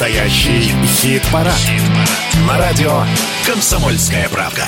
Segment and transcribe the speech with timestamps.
[0.00, 1.52] Настоящий хит-парад.
[1.52, 1.82] Хит
[2.48, 3.02] На радио
[3.46, 4.62] «Комсомольская правка».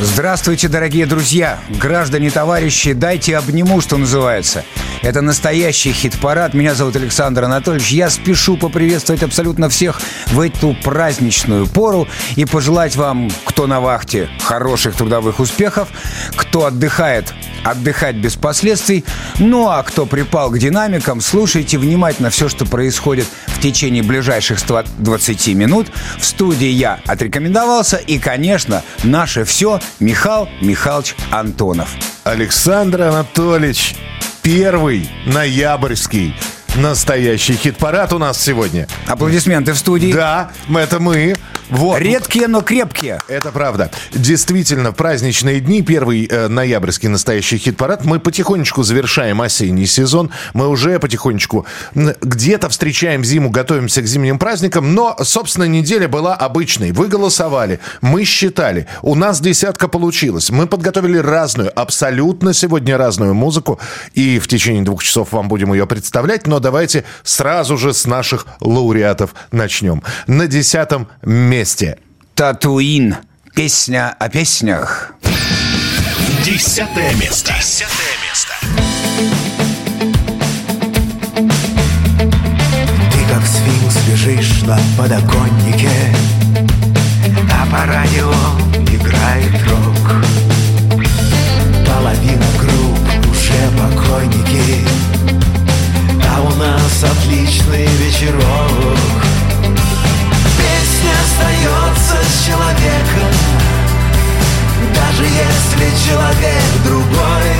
[0.00, 4.64] Здравствуйте, дорогие друзья, граждане, товарищи, дайте обниму, что называется.
[5.02, 6.54] Это настоящий хит-парад.
[6.54, 7.90] Меня зовут Александр Анатольевич.
[7.90, 12.06] Я спешу поприветствовать абсолютно всех в эту праздничную пору
[12.36, 15.88] и пожелать вам, кто на вахте, хороших трудовых успехов,
[16.36, 17.34] кто отдыхает,
[17.64, 19.04] отдыхать без последствий.
[19.38, 25.48] Ну а кто припал к динамикам, слушайте внимательно все, что происходит в течение ближайших 120
[25.48, 25.88] минут.
[26.18, 31.90] В студии я отрекомендовался и, конечно, наше все Михаил Михайлович Антонов.
[32.24, 33.96] Александр Анатольевич,
[34.42, 36.34] первый ноябрьский
[36.76, 38.86] настоящий хит-парад у нас сегодня.
[39.06, 40.12] Аплодисменты в студии.
[40.12, 41.34] Да, это мы.
[41.70, 42.00] Вот.
[42.00, 43.20] Редкие, но крепкие.
[43.28, 43.90] Это правда.
[44.12, 48.04] Действительно, праздничные дни, первый э, ноябрьский настоящий хит-парад.
[48.04, 50.30] Мы потихонечку завершаем осенний сезон.
[50.54, 54.94] Мы уже потихонечку где-то встречаем зиму, готовимся к зимним праздникам.
[54.94, 56.92] Но, собственно, неделя была обычной.
[56.92, 58.86] Вы голосовали, мы считали.
[59.02, 60.50] У нас десятка получилось.
[60.50, 63.78] Мы подготовили разную, абсолютно сегодня разную музыку.
[64.14, 66.46] И в течение двух часов вам будем ее представлять.
[66.46, 70.02] Но давайте сразу же с наших лауреатов начнем.
[70.26, 71.98] На десятом месте месте.
[72.34, 73.14] Татуин.
[73.54, 75.12] Песня о песнях.
[76.46, 77.52] Десятое место.
[77.52, 78.52] Десятое место.
[83.12, 85.90] Ты как сфинкс лежишь на подоконнике,
[87.52, 88.32] а по радио
[88.90, 90.24] играет рок.
[91.86, 92.98] Половина групп
[93.30, 94.86] уже покойники,
[96.26, 99.31] а у нас отличный вечерок
[101.22, 103.32] остается с человеком
[104.94, 107.52] Даже если человек другой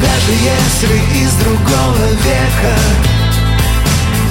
[0.00, 2.76] Даже если из другого века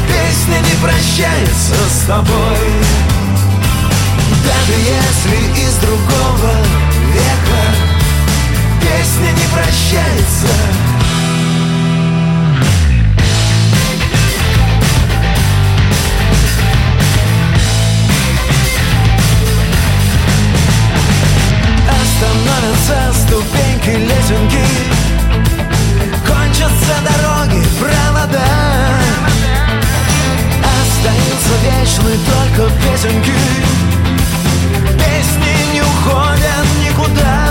[0.07, 2.67] Песня не прощается с тобой
[4.43, 6.53] Даже если из другого
[7.13, 7.63] века
[8.81, 10.92] Песня не прощается
[22.23, 24.63] Становятся ступеньки, лесенки.
[26.25, 28.47] Кончатся дороги, провода.
[30.79, 33.33] Остаются вечны только песенки.
[34.97, 37.42] Песни не уходят никуда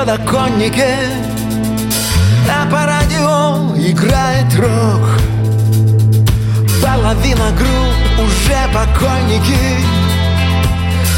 [0.00, 0.96] подоконнике.
[2.48, 5.04] А по радио играет рок.
[6.82, 9.84] Половина групп уже покойники.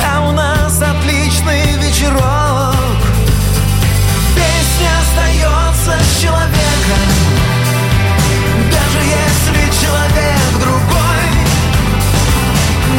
[0.04, 2.74] А у нас отличный вечерок.
[4.34, 7.08] Песня остается с человеком.
[8.68, 11.28] Даже если человек другой.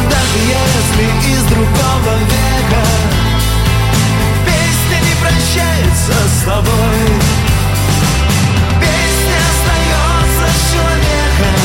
[0.08, 3.13] Даже если из другого века
[5.54, 6.66] прощается с тобой
[8.80, 11.60] Песня остается человеком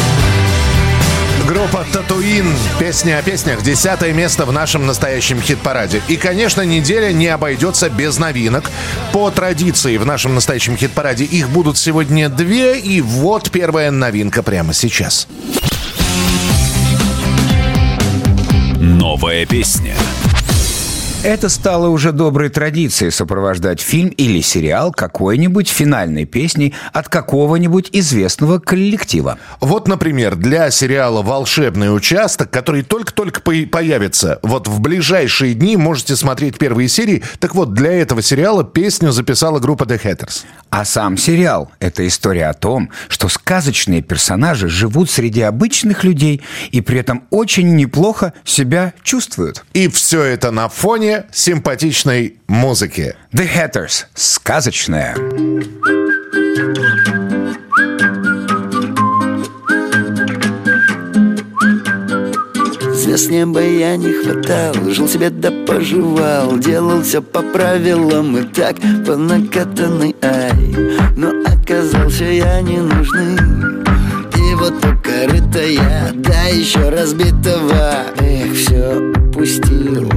[1.48, 2.54] Группа «Татуин».
[2.80, 3.64] Песня о песнях.
[3.64, 6.04] Десятое место в нашем настоящем хит-параде.
[6.08, 8.70] И, конечно, неделя не обойдется без новинок.
[9.12, 12.80] По традиции в нашем настоящем хит-параде их будут сегодня две.
[12.80, 15.28] И вот первая новинка прямо сейчас.
[18.80, 19.89] Новая песня.
[21.22, 28.60] Это стало уже доброй традицией сопровождать фильм или сериал какой-нибудь финальной песней от какого-нибудь известного
[28.60, 29.38] коллектива.
[29.60, 36.58] Вот, например, для сериала «Волшебный участок», который только-только появится, вот в ближайшие дни можете смотреть
[36.58, 37.22] первые серии.
[37.40, 40.46] Так вот, для этого сериала песню записала группа The Hatters.
[40.70, 46.80] А сам сериал– это история о том, что сказочные персонажи живут среди обычных людей и
[46.80, 49.66] при этом очень неплохо себя чувствуют.
[49.74, 53.16] И все это на фоне менее симпатичной музыки.
[53.34, 54.06] The Hatters.
[54.14, 55.16] Сказочная.
[62.94, 68.76] Звезд бы я не хватал Жил себе да поживал Делал все по правилам и так
[69.06, 70.76] По накатанной ай
[71.18, 73.36] Но оказался я ненужный
[74.36, 75.28] И вот только
[75.62, 80.08] я Да еще разбитого Эх, все упустил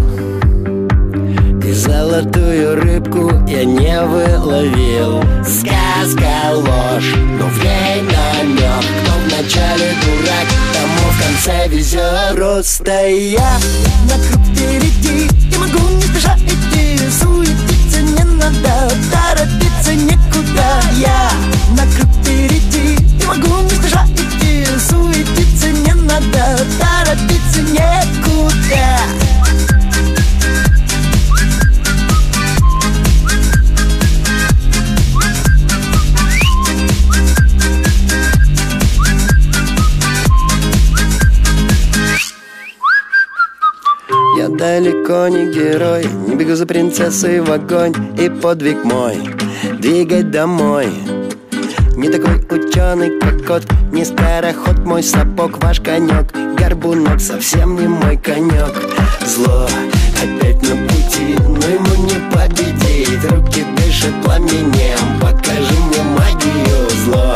[1.74, 5.22] золотую рыбку я не выловил.
[5.42, 13.58] Сказка ложь, но в ней намек Кто вначале дурак, тому в конце везет Просто я
[14.08, 16.98] на круг впереди И могу не спеша идти.
[17.10, 20.82] Суетиться не надо, торопиться некуда.
[20.96, 21.30] Я
[21.76, 24.66] на круг впереди И могу не спеша идти.
[24.78, 29.21] Суетиться не надо, торопиться некуда
[44.62, 46.06] далеко не герой.
[46.28, 49.16] Не бегу за принцессой в огонь И подвиг мой
[49.80, 50.86] Двигать домой.
[51.96, 58.16] Не такой ученый, как кот Не скороход мой сапог Ваш конек Горбунок совсем не мой
[58.16, 58.72] конек
[59.26, 59.66] Зло
[60.22, 63.24] опять на пути Но ему не победить.
[63.30, 66.88] Руки дышат пламенем Покажи мне магию.
[67.04, 67.34] Зло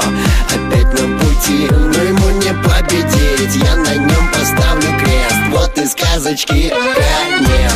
[0.54, 3.56] опять на пути Но ему не победить.
[3.64, 5.05] Я на нем поставлю
[5.76, 6.72] и сказочки
[7.46, 7.72] конец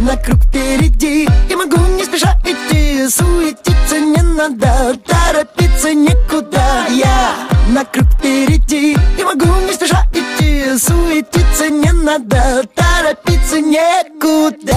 [0.00, 7.34] на круг впереди И могу не спеша идти Суетиться не надо, торопиться некуда Я
[7.68, 8.59] на круг впереди
[12.74, 14.76] торопиться некуда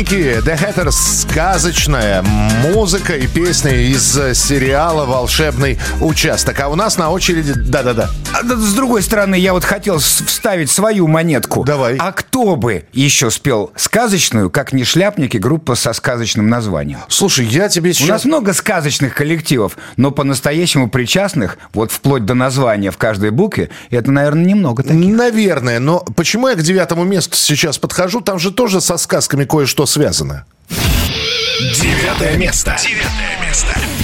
[0.00, 6.58] шляпники, The Hatters, сказочная музыка и песня из сериала «Волшебный участок».
[6.60, 7.52] А у нас на очереди...
[7.54, 8.08] Да-да-да.
[8.32, 11.64] А, С другой стороны, я вот хотел вставить свою монетку.
[11.64, 11.96] Давай.
[11.98, 17.00] А кто бы еще спел сказочную, как не шляпники, группа со сказочным названием?
[17.08, 18.08] Слушай, я тебе У сейчас...
[18.08, 24.10] нас много сказочных коллективов, но по-настоящему причастных, вот вплоть до названия в каждой букве, это,
[24.10, 25.14] наверное, немного таких.
[25.14, 28.20] Наверное, но почему я к девятому месту сейчас подхожу?
[28.20, 30.44] Там же тоже со сказками кое-что связано.
[30.68, 32.76] Девятое место.
[32.80, 33.99] Девятое место.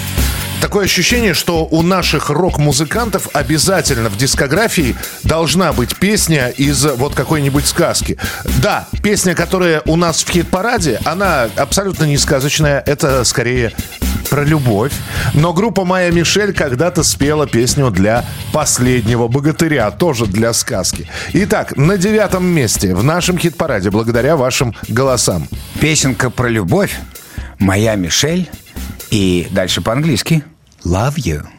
[0.77, 7.65] Такое ощущение, что у наших рок-музыкантов обязательно в дискографии должна быть песня из вот какой-нибудь
[7.65, 8.19] сказки.
[8.61, 13.73] Да, песня, которая у нас в хит-параде, она абсолютно не сказочная, это скорее
[14.29, 14.93] про любовь.
[15.33, 21.09] Но группа Майя Мишель когда-то спела песню для последнего богатыря, тоже для сказки.
[21.33, 25.49] Итак, на девятом месте в нашем хит-параде, благодаря вашим голосам.
[25.81, 26.95] Песенка про любовь,
[27.59, 28.51] моя Мишель,
[29.11, 30.45] и дальше по-английски
[30.87, 31.56] Love you.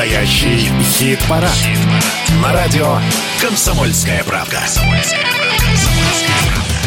[0.00, 1.50] Настоящий хит-парад.
[2.42, 2.96] На радио
[3.38, 4.60] «Комсомольская правка».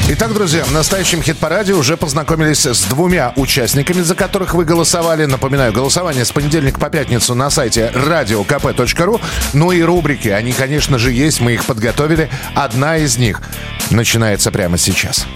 [0.10, 5.26] Итак, друзья, в настоящем хит-параде уже познакомились с двумя участниками, за которых вы голосовали.
[5.26, 9.22] Напоминаю, голосование с понедельника по пятницу на сайте radiokp.ru.
[9.54, 12.32] Ну и рубрики, они, конечно же, есть, мы их подготовили.
[12.56, 13.44] Одна из них
[13.92, 15.28] начинается прямо сейчас.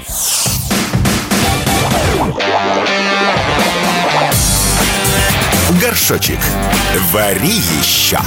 [5.87, 6.39] Горшочек.
[7.13, 8.19] Вари еще.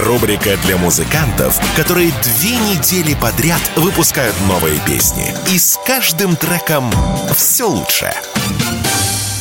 [0.00, 5.32] Рубрика для музыкантов, которые две недели подряд выпускают новые песни.
[5.52, 6.90] И с каждым треком
[7.32, 8.10] все лучше.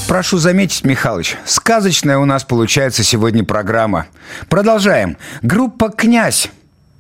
[0.07, 4.05] Прошу заметить, Михалыч, сказочная у нас получается сегодня программа.
[4.47, 5.17] Продолжаем.
[5.41, 6.51] Группа «Князь»,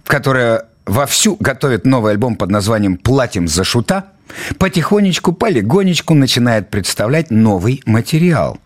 [0.07, 4.05] которая вовсю готовит новый альбом под названием «Платим за шута»,
[4.57, 8.59] потихонечку, полигонечку начинает представлять новый материал.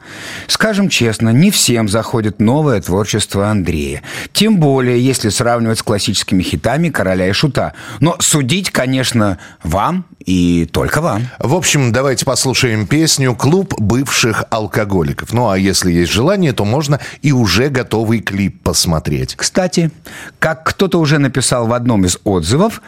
[0.47, 4.01] Скажем честно, не всем заходит новое творчество Андрея.
[4.31, 7.73] Тем более, если сравнивать с классическими хитами «Короля и Шута».
[7.99, 11.23] Но судить, конечно, вам и только вам.
[11.39, 15.33] В общем, давайте послушаем песню «Клуб бывших алкоголиков».
[15.33, 19.35] Ну, а если есть желание, то можно и уже готовый клип посмотреть.
[19.35, 19.91] Кстати,
[20.39, 22.81] как кто-то уже написал в одном из отзывов,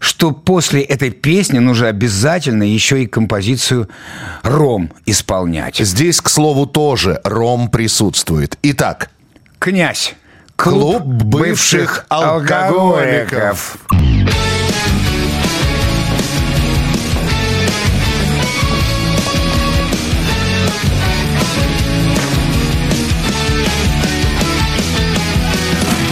[0.00, 3.88] что после этой песни нужно обязательно еще и композицию
[4.42, 5.76] «Ром» исполнять.
[5.76, 8.58] Здесь, к слову, тоже ром присутствует.
[8.62, 9.10] Итак,
[9.58, 10.14] «Князь».
[10.56, 13.78] Клуб бывших алкоголиков.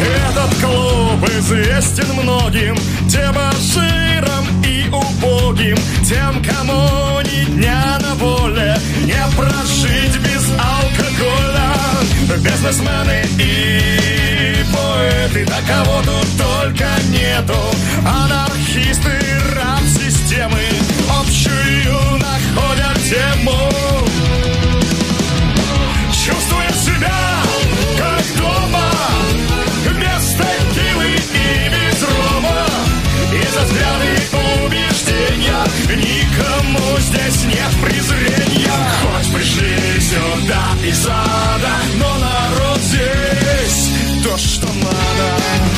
[0.01, 2.77] Этот клуб известен многим убогим
[6.07, 11.75] Тем, кому ни дня на воле Не прожить без алкоголя.
[12.39, 17.59] Бизнесмены и поэты Да кого тут только нету.
[18.07, 19.19] Анархисты,
[19.57, 20.63] раб системы
[21.19, 23.69] Общую находят тему.
[26.13, 27.36] Чувствуя себя
[35.89, 38.73] Никому здесь нет презрения.
[39.03, 43.91] Хоть пришли сюда из ада Но народ здесь
[44.25, 45.77] то, что надо.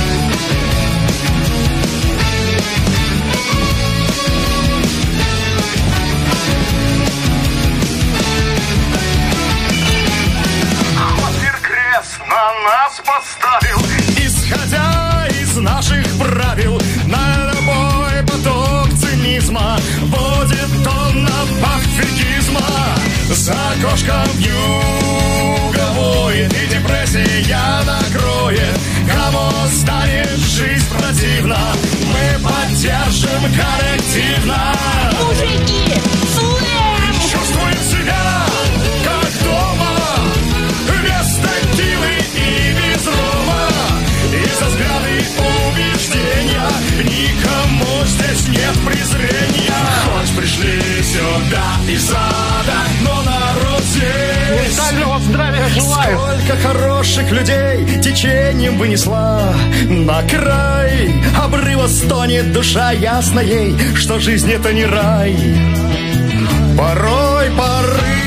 [12.28, 13.80] На нас поставил
[14.18, 15.07] Исходя
[23.49, 28.78] За окошком юговое И депрессия накроет.
[29.11, 31.59] Кому станет жизнь противна
[32.12, 34.75] Мы поддержим коллективно.
[35.19, 35.95] Мужики,
[37.23, 38.23] Чувствуем себя
[39.02, 39.97] как дома
[41.02, 42.37] Без текилы и
[42.75, 43.62] без рома.
[44.31, 46.69] И за взгляды убеждения
[47.02, 49.73] Никому здесь нет презрения.
[50.05, 52.88] Хоть пришли сюда из ада
[56.02, 59.55] Сколько хороших людей течением вынесла.
[59.88, 61.12] На край
[61.43, 65.37] обрыва стонет душа ясно ей Что жизнь это не рай.
[66.76, 68.17] Порой порыва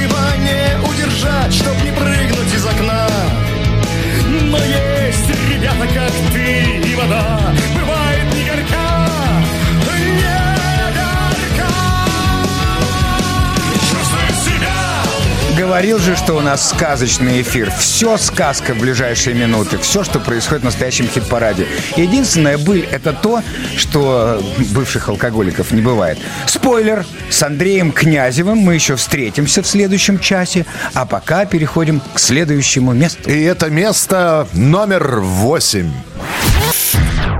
[15.71, 17.71] Говорил же, что у нас сказочный эфир.
[17.71, 19.77] Все сказка в ближайшие минуты.
[19.77, 21.65] Все, что происходит в настоящем хит-параде.
[21.95, 23.41] Единственная быль– это то,
[23.77, 26.19] что бывших алкоголиков не бывает.
[26.45, 27.05] Спойлер!
[27.29, 30.65] С Андреем Князевым мы еще встретимся в следующем часе.
[30.93, 33.29] А пока переходим к следующему месту.
[33.29, 35.93] И это место номер восемь.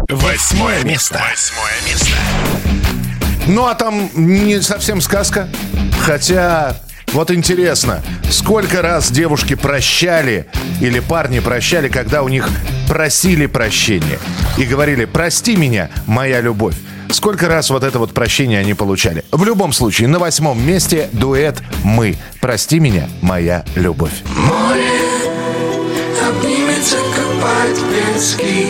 [0.07, 1.21] Восьмое место.
[1.29, 2.15] Восьмое место.
[3.47, 5.49] Ну, а там не совсем сказка.
[5.99, 6.77] Хотя,
[7.13, 10.47] вот интересно, сколько раз девушки прощали
[10.79, 12.47] или парни прощали, когда у них
[12.87, 14.19] просили прощения
[14.57, 16.75] и говорили «прости меня, моя любовь».
[17.09, 19.25] Сколько раз вот это вот прощение они получали?
[19.31, 22.17] В любом случае, на восьмом месте дуэт «Мы».
[22.39, 24.23] «Прости меня, моя любовь».
[26.27, 28.67] Обнимется, как по-турецки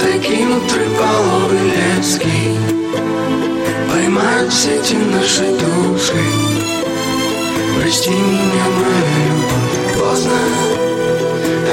[0.00, 2.56] Закинут рыболовы лески
[3.90, 6.53] Поймают сети наши души
[7.84, 10.38] Прости меня, моя любовь Поздно.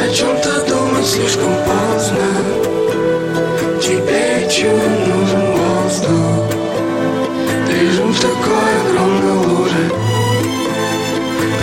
[0.04, 2.28] О чем-то думать слишком поздно.
[3.82, 6.52] Тебе чего нужен воздух
[7.70, 9.90] Лежим в такой огромной луже.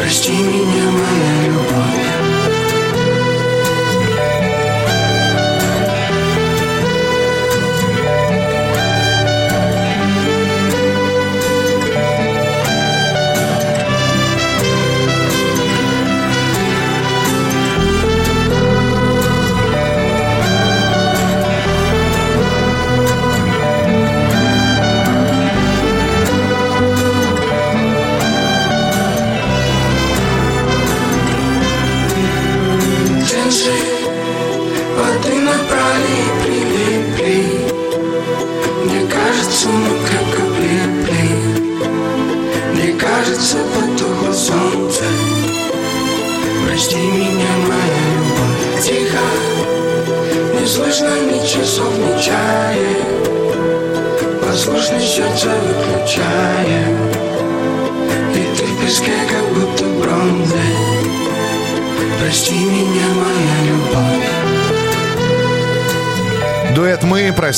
[0.00, 2.17] Прости меня, моя любовь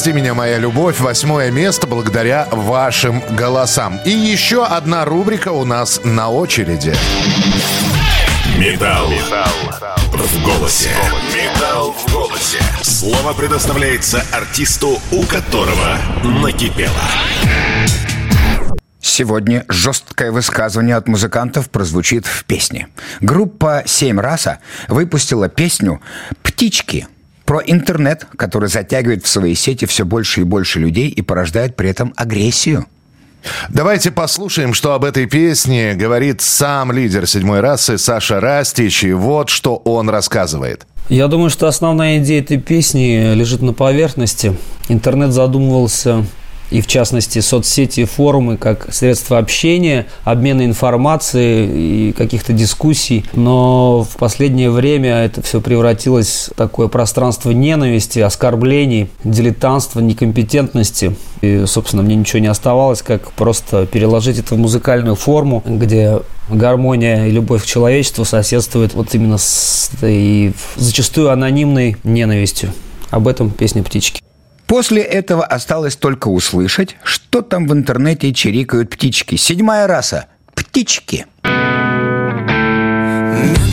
[0.00, 4.00] «Прости меня, моя любовь», восьмое место благодаря вашим голосам.
[4.06, 6.94] И еще одна рубрика у нас на очереди.
[8.56, 9.10] Металл.
[10.14, 10.88] В голосе.
[11.34, 12.56] Металл в голосе.
[12.80, 16.94] Слово предоставляется артисту, у которого накипело.
[19.02, 22.88] Сегодня жесткое высказывание от музыкантов прозвучит в песне.
[23.20, 26.00] Группа «Семь раса» выпустила песню
[26.42, 27.06] «Птички»
[27.50, 31.90] про интернет, который затягивает в свои сети все больше и больше людей и порождает при
[31.90, 32.86] этом агрессию.
[33.70, 39.02] Давайте послушаем, что об этой песне говорит сам лидер седьмой расы Саша Растич.
[39.02, 40.86] И вот что он рассказывает.
[41.08, 44.56] Я думаю, что основная идея этой песни лежит на поверхности.
[44.88, 46.24] Интернет задумывался
[46.70, 53.24] и в частности соцсети форумы как средство общения, обмена информацией и каких-то дискуссий.
[53.32, 61.16] Но в последнее время это все превратилось в такое пространство ненависти, оскорблений, дилетантства, некомпетентности.
[61.40, 67.26] И, собственно, мне ничего не оставалось, как просто переложить это в музыкальную форму, где гармония
[67.26, 72.72] и любовь к человечеству соседствует вот именно с этой зачастую анонимной ненавистью.
[73.10, 74.20] Об этом песня «Птички».
[74.70, 79.34] После этого осталось только услышать, что там в интернете чирикают птички.
[79.34, 80.26] Седьмая раса.
[80.54, 81.26] Птички.
[81.42, 83.69] Медленно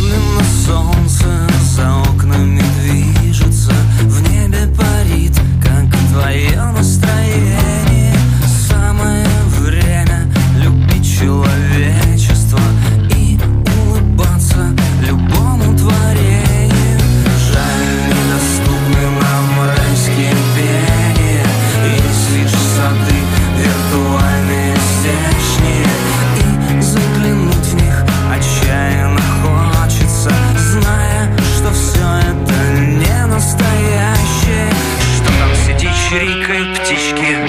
[37.28, 37.46] птички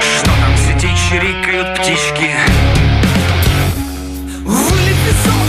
[0.00, 2.30] Что там сидит, чирикают птички?
[4.44, 5.43] Вылить лицом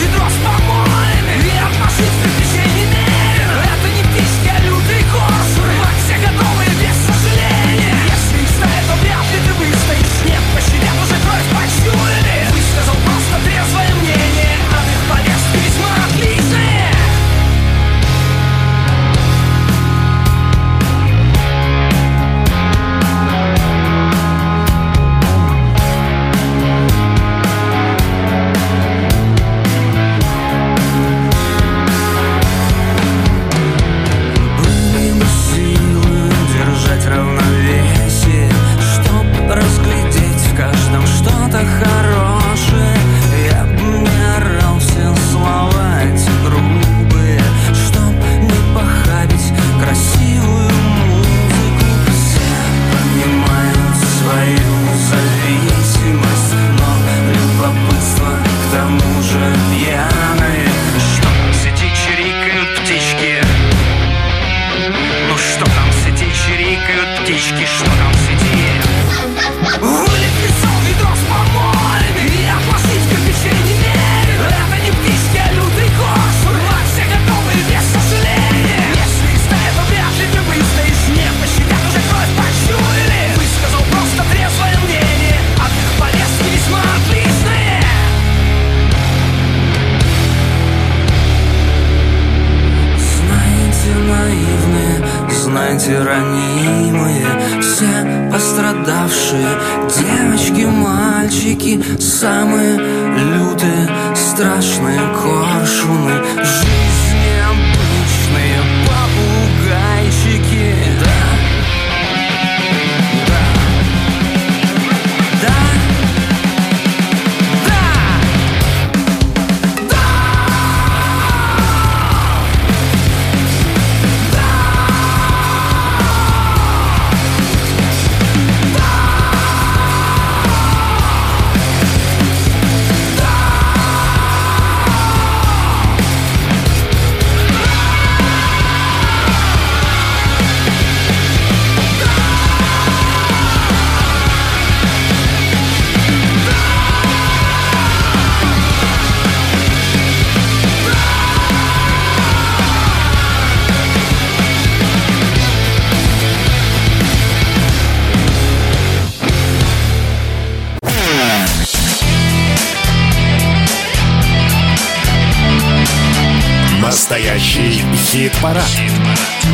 [167.35, 168.63] Настоящий хит-парад.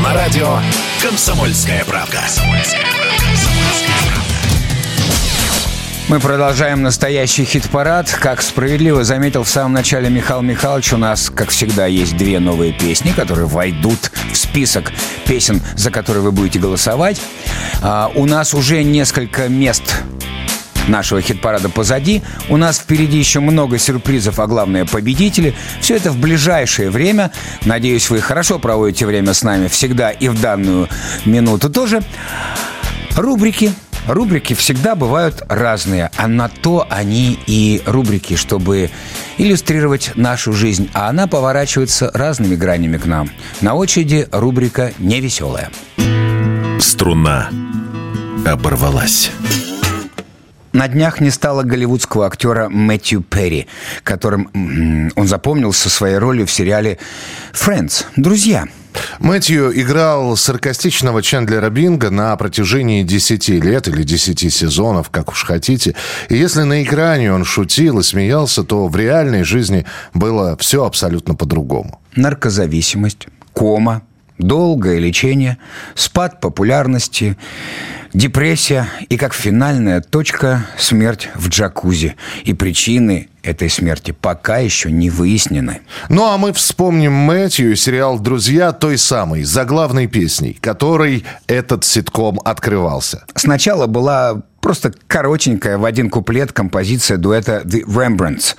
[0.03, 0.59] На радио
[1.01, 2.19] «Комсомольская правка».
[6.07, 8.07] Мы продолжаем настоящий хит-парад.
[8.21, 12.71] Как справедливо заметил в самом начале Михаил Михайлович, у нас, как всегда, есть две новые
[12.71, 14.91] песни, которые войдут в список
[15.25, 17.19] песен, за которые вы будете голосовать.
[17.81, 20.03] А, у нас уже несколько мест
[20.87, 22.21] нашего хит-парада позади.
[22.49, 25.55] У нас впереди еще много сюрпризов, а главное победители.
[25.79, 27.31] Все это в ближайшее время.
[27.65, 30.89] Надеюсь, вы хорошо проводите время с нами всегда и в данную
[31.25, 32.01] минуту тоже.
[33.15, 33.73] Рубрики.
[34.07, 38.89] Рубрики всегда бывают разные, а на то они и рубрики, чтобы
[39.37, 43.29] иллюстрировать нашу жизнь, а она поворачивается разными гранями к нам.
[43.61, 45.69] На очереди рубрика «Невеселая».
[46.79, 47.49] Струна
[48.43, 49.29] оборвалась.
[50.73, 53.67] На днях не стало голливудского актера Мэтью Перри,
[54.03, 54.49] которым
[55.15, 56.97] он запомнился своей ролью в сериале
[57.53, 58.03] «Френдс.
[58.15, 58.67] Друзья».
[59.19, 65.95] Мэтью играл саркастичного Чендлера Бинга на протяжении 10 лет или 10 сезонов, как уж хотите.
[66.29, 71.35] И если на экране он шутил и смеялся, то в реальной жизни было все абсолютно
[71.35, 72.01] по-другому.
[72.15, 74.01] наркозависимость, кома,
[74.41, 75.57] долгое лечение,
[75.95, 77.37] спад популярности,
[78.13, 82.15] депрессия и как финальная точка смерть в джакузи.
[82.43, 85.81] И причины этой смерти пока еще не выяснены.
[86.09, 92.39] Ну а мы вспомним Мэтью и сериал «Друзья» той самой, заглавной песней, которой этот ситком
[92.43, 93.25] открывался.
[93.35, 98.55] Сначала была просто коротенькая в один куплет композиция дуэта The Rembrandts,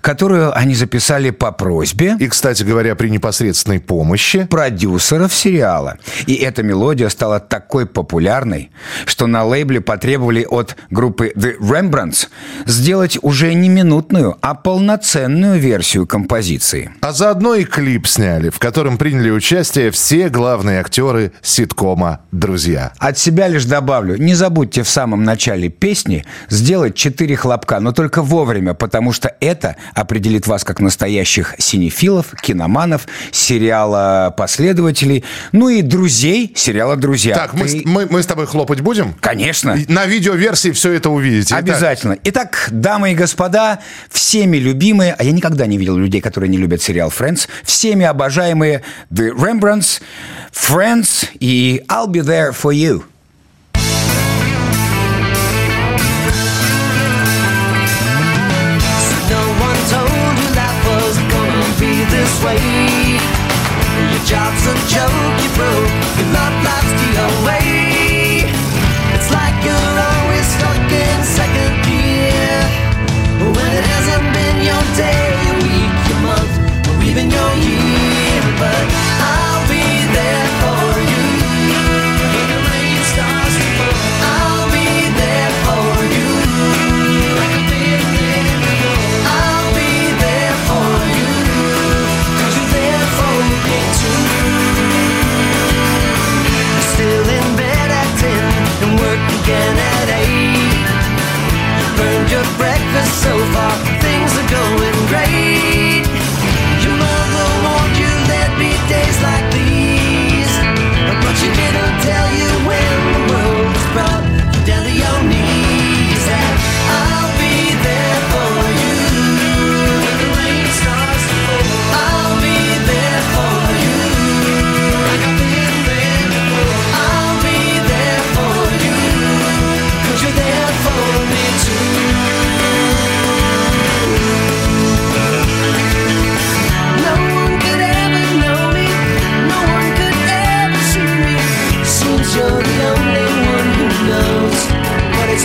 [0.00, 5.98] которую они записали по просьбе И, кстати говоря, при непосредственной помощи продюсеров сериала.
[6.26, 8.70] И эта мелодия стала такой популярной,
[9.06, 12.28] что на лейбле потребовали от группы The Rembrandts
[12.66, 16.92] сделать уже не минутную, а полноценную версию композиции.
[17.00, 22.92] А заодно и клип сняли, в котором приняли участие все главные актеры ситкома «Друзья».
[22.98, 25.37] От себя лишь добавлю, не забудьте в самом начале
[25.68, 32.34] песни сделать четыре хлопка, но только вовремя, потому что это определит вас как настоящих синефилов,
[32.42, 37.34] киноманов, сериала последователей, ну и друзей сериала «Друзья».
[37.34, 39.14] Так, мы, Ты- с- мы, мы с тобой хлопать будем?
[39.20, 39.72] Конечно.
[39.72, 41.48] И На видеоверсии все это увидите.
[41.54, 42.16] Итак, Обязательно.
[42.24, 43.78] Итак, дамы и господа,
[44.10, 48.82] всеми любимые, а я никогда не видел людей, которые не любят сериал Friends, всеми обожаемые
[49.12, 50.00] The Rembrandts,
[50.52, 53.04] Friends и I'll be there for you.
[62.48, 63.18] This way.
[64.10, 65.90] Your job's a joke, you broke.
[66.18, 68.44] Your love life's the away.
[69.14, 70.07] It's like you're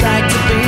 [0.03, 0.62] like to be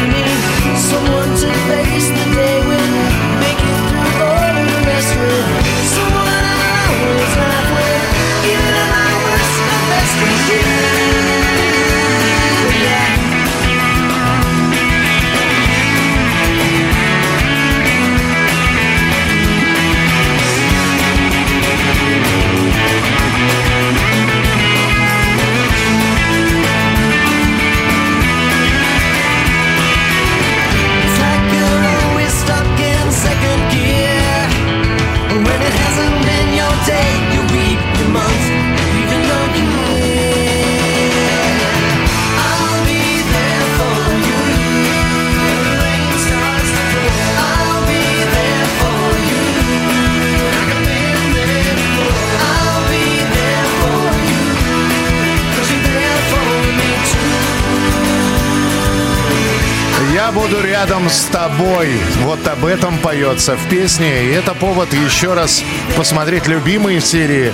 [60.64, 61.90] рядом с тобой.
[62.24, 64.26] Вот об этом поется в песне.
[64.26, 65.64] И это повод еще раз
[65.96, 67.54] посмотреть любимые серии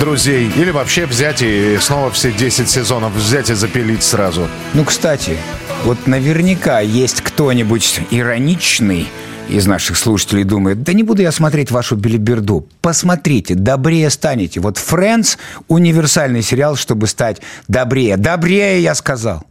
[0.00, 0.50] друзей.
[0.56, 4.48] Или вообще взять и снова все 10 сезонов взять и запилить сразу.
[4.74, 5.36] Ну, кстати,
[5.84, 9.08] вот наверняка есть кто-нибудь ироничный
[9.48, 12.66] из наших слушателей думает, да не буду я смотреть вашу билиберду.
[12.80, 14.60] Посмотрите, добрее станете.
[14.60, 15.36] Вот «Френдс»—
[15.68, 18.16] универсальный сериал, чтобы стать добрее.
[18.16, 19.44] Добрее, я сказал.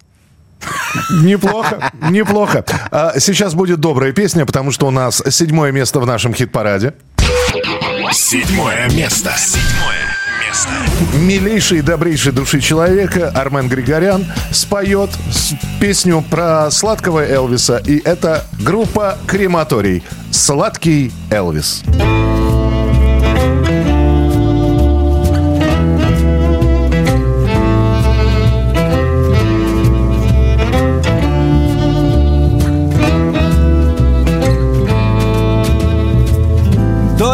[1.21, 2.65] Неплохо, неплохо.
[2.91, 6.93] А Сейчас будет добрая песня, потому что у нас седьмое место в нашем хит-параде.
[8.11, 9.33] Седьмое место.
[9.37, 10.03] Седьмое
[10.45, 10.69] место.
[11.17, 15.09] Милейший и добрейший души человека Армен Григорян споет
[15.79, 17.81] песню про сладкого Элвиса.
[17.85, 20.03] И это группа Крематорий.
[20.31, 21.83] Сладкий Элвис.
[21.85, 22.32] До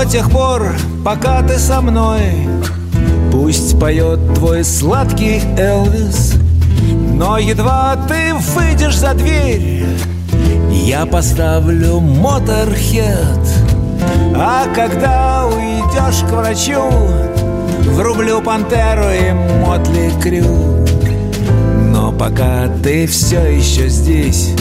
[0.09, 2.47] тех пор, пока ты со мной.
[3.31, 6.33] Пусть поет твой сладкий Элвис
[7.13, 9.85] Но едва ты выйдешь за дверь
[10.71, 13.39] Я поставлю моторхед.
[14.35, 16.81] А когда уйдешь к врачу
[17.91, 19.31] Врублю пантеру и
[19.63, 20.85] мотли крю
[21.91, 24.55] Но пока ты все еще здесь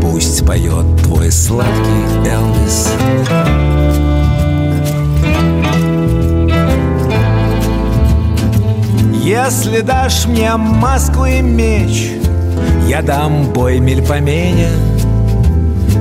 [0.00, 2.88] Пусть поет твой сладкий Элвис
[9.22, 12.12] Если дашь мне маску и меч
[12.88, 14.70] Я дам бой мельпомене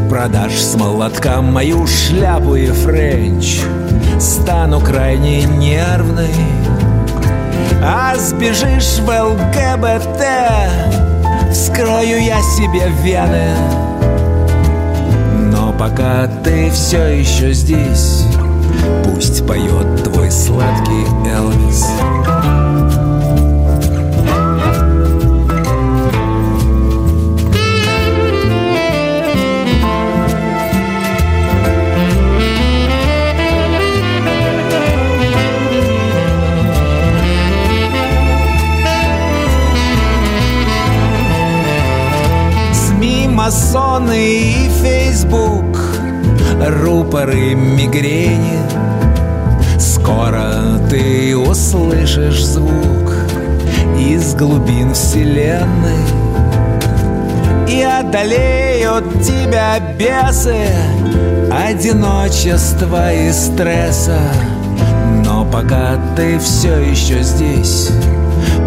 [0.09, 3.59] Продашь с молотка мою шляпу и френч
[4.19, 6.33] Стану крайне нервной
[7.83, 10.23] А сбежишь в ЛГБТ
[11.51, 13.49] Вскрою я себе вены.
[15.51, 18.23] Но пока ты все еще здесь
[19.03, 21.85] Пусть поет твой сладкий Элвис.
[21.85, 22.58] СМИ,
[43.39, 45.79] масоны и Фейсбук.
[46.83, 48.59] Рупоры мигрени.
[49.79, 53.13] Скоро ты услышишь звук
[53.97, 56.03] Из глубин вселенной.
[57.69, 60.67] И одолеют тебя бесы
[61.49, 64.19] Одиночества и стресса.
[65.23, 67.89] Но пока ты все еще здесь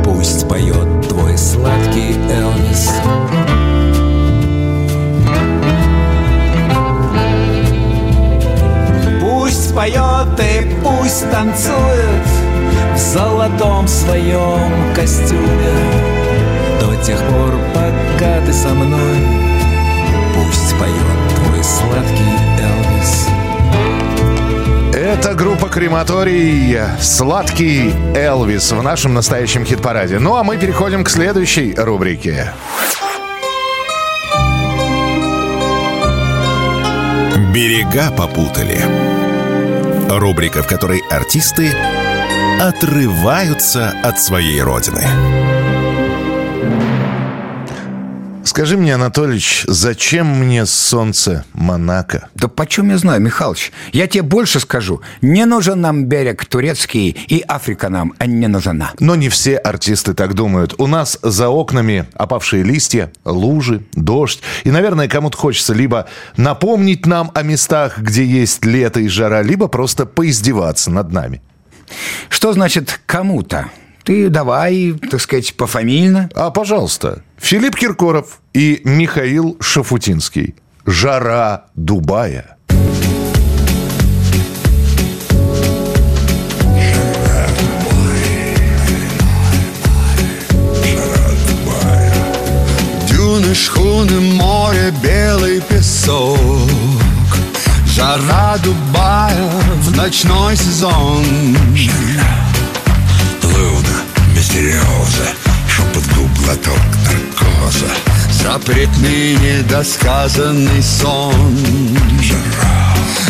[0.02, 2.88] Пусть поет твой сладкий Элвис.
[2.88, 3.51] Пусть
[9.82, 12.26] поет и пусть танцует
[12.94, 15.74] В золотом своем костюме
[16.80, 19.16] До тех пор, пока ты со мной
[20.34, 23.28] Пусть поет твой сладкий Элвис
[24.94, 30.20] Это группа Крематорий «Сладкий Элвис» в нашем настоящем хит-параде.
[30.20, 32.52] Ну а мы переходим к следующей рубрике.
[37.52, 39.31] Берега попутали.
[40.18, 41.74] Рубрика, в которой артисты
[42.60, 45.51] отрываются от своей родины.
[48.44, 52.28] Скажи мне, Анатольевич, зачем мне солнце Монако?
[52.34, 53.72] Да почем я знаю, Михалыч?
[53.92, 55.00] Я тебе больше скажу.
[55.20, 58.92] Не нужен нам берег турецкий, и Африка нам а не нужна.
[58.98, 60.74] Но не все артисты так думают.
[60.78, 64.40] У нас за окнами опавшие листья, лужи, дождь.
[64.64, 69.68] И, наверное, кому-то хочется либо напомнить нам о местах, где есть лето и жара, либо
[69.68, 71.42] просто поиздеваться над нами.
[72.28, 73.70] Что значит «кому-то»?
[74.04, 76.28] Ты давай, так сказать, пофамильно.
[76.34, 80.54] А, пожалуйста, Филипп Киркоров и Михаил Шафутинский.
[80.86, 82.56] «Жара Дубая».
[93.08, 96.38] Дюны, шхуны, море, белый песок
[97.86, 99.50] Жара Дубая
[99.80, 101.24] в ночной сезон
[103.42, 103.98] Луна,
[104.34, 105.28] мистериоза,
[105.68, 107.01] шепот губ, глоток
[107.62, 107.86] наркоза.
[108.30, 111.58] Запретный недосказанный сон.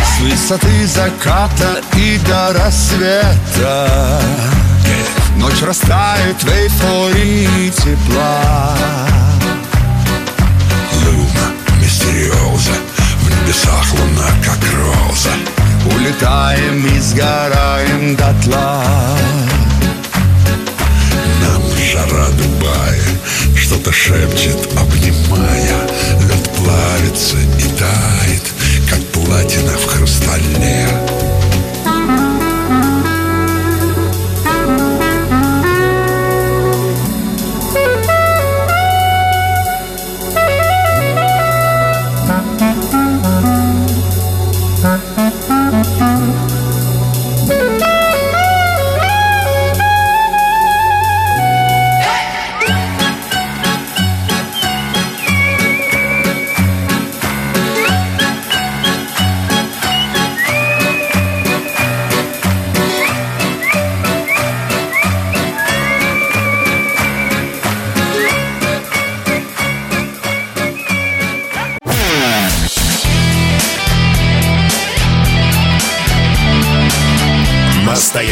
[0.05, 4.23] С высоты заката и до рассвета.
[5.37, 8.77] Ночь растает в эйфории тепла.
[11.05, 12.73] Луна, мистериоза
[13.23, 15.31] В небесах луна, как роза.
[15.95, 18.85] Улетаем и сгораем дотла.
[21.41, 23.02] Нам жара Дубая
[23.73, 25.89] Что-то шепчет, обнимая.
[26.21, 28.53] Лед плавится и тает
[28.87, 31.22] Как платина в хрустале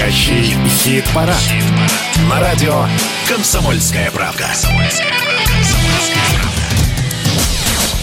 [0.00, 1.36] Настоящий хит-парад.
[2.30, 2.86] На радио
[3.28, 4.46] «Комсомольская правда».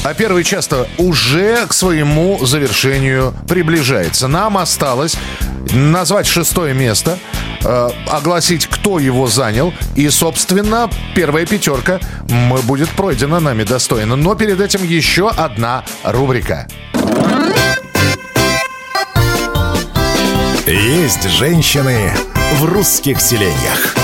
[0.03, 4.27] А первый часто уже к своему завершению приближается.
[4.27, 5.17] Нам осталось
[5.73, 7.17] назвать шестое место,
[7.63, 9.73] э, огласить, кто его занял.
[9.95, 11.99] И, собственно, первая пятерка
[12.65, 14.15] будет пройдена нами достойно.
[14.15, 16.67] Но перед этим еще одна рубрика.
[20.69, 22.11] Есть женщины
[22.55, 23.95] в русских селениях.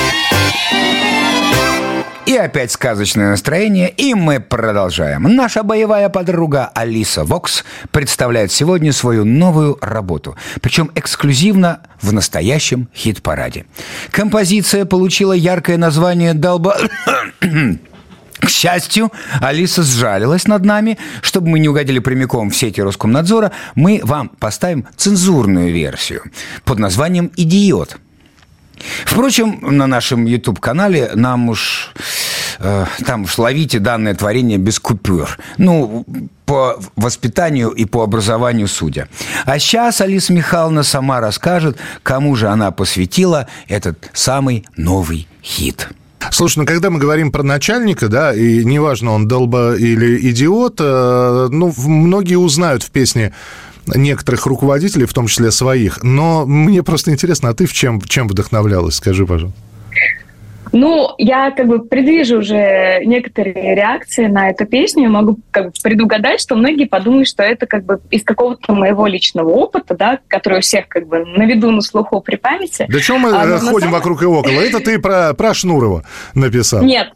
[2.26, 5.24] И опять сказочное настроение, и мы продолжаем.
[5.24, 13.66] Наша боевая подруга Алиса Вокс представляет сегодня свою новую работу, причем эксклюзивно в настоящем хит-параде.
[14.12, 16.78] Композиция получила яркое название «Долба...»
[18.44, 20.98] К счастью, Алиса сжалилась над нами.
[21.22, 26.24] Чтобы мы не угодили прямиком в сети Роскомнадзора, мы вам поставим цензурную версию
[26.66, 27.98] под названием «Идиот».
[29.06, 31.94] Впрочем, на нашем YouTube-канале нам уж...
[32.60, 35.38] э, там уж ловите данное творение без купюр.
[35.58, 36.06] Ну,
[36.46, 39.08] по воспитанию и по образованию судя.
[39.46, 45.88] А сейчас Алиса Михайловна сама расскажет, кому же она посвятила этот самый новый хит.
[46.32, 51.48] Слушай, ну когда мы говорим про начальника, да, и неважно, он долба или идиот, э,
[51.52, 53.34] ну, многие узнают в песне
[53.88, 56.04] некоторых руководителей, в том числе своих.
[56.04, 58.96] Но мне просто интересно, а ты в чем, чем вдохновлялась?
[58.96, 59.60] Скажи, пожалуйста.
[60.74, 66.42] Ну, я как бы предвижу уже некоторые реакции на эту песню, могу как бы предугадать,
[66.42, 70.62] что многие подумают, что это как бы из какого-то моего личного опыта, да, который у
[70.62, 72.88] всех как бы на виду, на слуху, при памяти.
[72.90, 74.62] Да чего мы А, э, ходим самом- вокруг и около?
[74.62, 76.04] Это ты про, про Шнурова
[76.34, 76.82] написал.
[76.82, 77.12] Нет,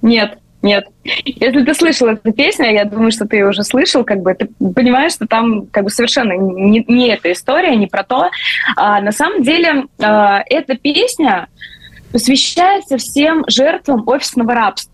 [0.00, 0.86] нет, нет.
[1.04, 4.48] Если ты слышал эту песню, я думаю, что ты ее уже слышал, как бы ты
[4.74, 8.30] понимаешь, что там как бы совершенно не, не эта история, не про то.
[8.74, 11.48] А, на самом деле а, эта песня
[12.12, 14.92] посвящается всем жертвам офисного рабства.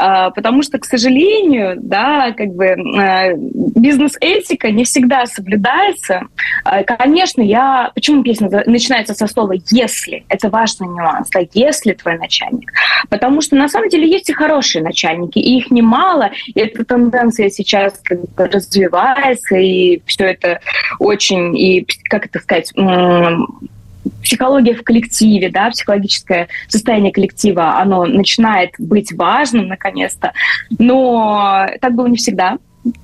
[0.00, 6.22] А, Потому что, к сожалению, да, как бы э, бизнес-этика не всегда соблюдается.
[6.64, 7.90] А, Конечно, я...
[7.94, 10.24] Почему песня начинается со слова «если»?
[10.28, 12.72] Это важный нюанс, да, «если твой начальник».
[13.10, 17.50] Потому что, на самом деле, есть и хорошие начальники, и их немало, и эта тенденция
[17.50, 20.60] сейчас как бы развивается, и все это
[20.98, 22.72] очень, и, как это сказать,
[24.22, 30.32] психология в коллективе, да, психологическое состояние коллектива, оно начинает быть важным наконец-то,
[30.78, 32.58] но так было не всегда.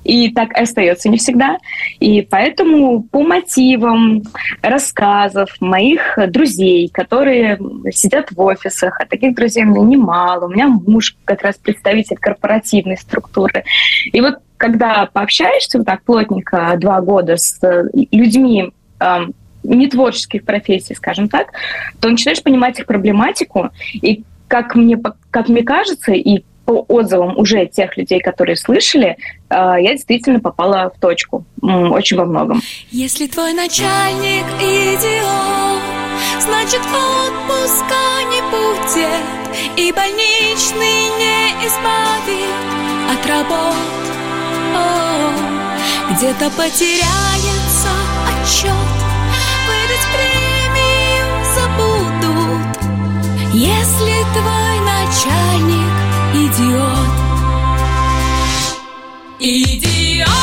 [0.05, 1.59] И так остается не всегда.
[2.01, 4.23] И поэтому по мотивам
[4.63, 7.59] рассказов моих друзей, которые
[7.93, 12.17] сидят в офисах, а таких друзей у меня немало, у меня муж как раз представитель
[12.17, 13.65] корпоративной структуры.
[14.11, 17.61] И вот когда пообщаешься вот так плотненько два года с
[18.11, 18.73] людьми,
[19.75, 21.53] не творческих профессий, скажем так,
[22.01, 23.71] то начинаешь понимать их проблематику.
[23.95, 24.99] И как мне,
[25.31, 29.17] как мне кажется, и по отзывам уже тех людей, которые слышали,
[29.49, 32.61] э, я действительно попала в точку очень во многом.
[32.91, 35.83] Если твой начальник идиот,
[36.41, 37.95] значит отпуска
[38.31, 42.57] не будет и больничный не избавит
[43.13, 44.07] от работ.
[46.17, 47.91] Где-то потеряется
[48.27, 48.71] отчет,
[49.97, 52.77] выдать премию забудут,
[53.53, 55.97] если твой начальник.
[56.35, 57.13] Идиот!
[59.39, 60.36] Идиот!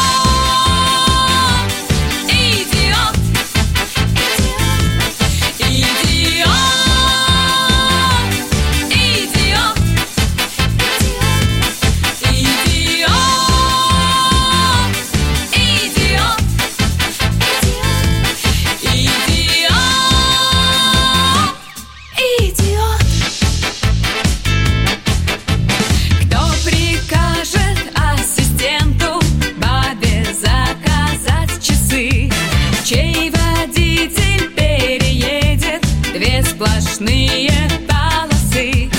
[36.64, 37.52] Больничные
[37.88, 38.90] полосы.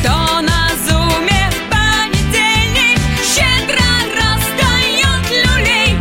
[0.00, 2.98] Кто на зуме в понедельник
[3.34, 3.86] щедро
[4.18, 5.96] раздает люлей,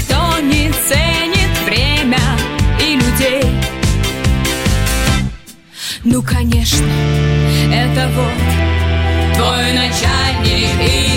[0.00, 2.20] кто не ценит время
[2.80, 3.46] и людей.
[6.04, 6.86] Ну, конечно,
[7.72, 11.15] это вот твой начальник идиот.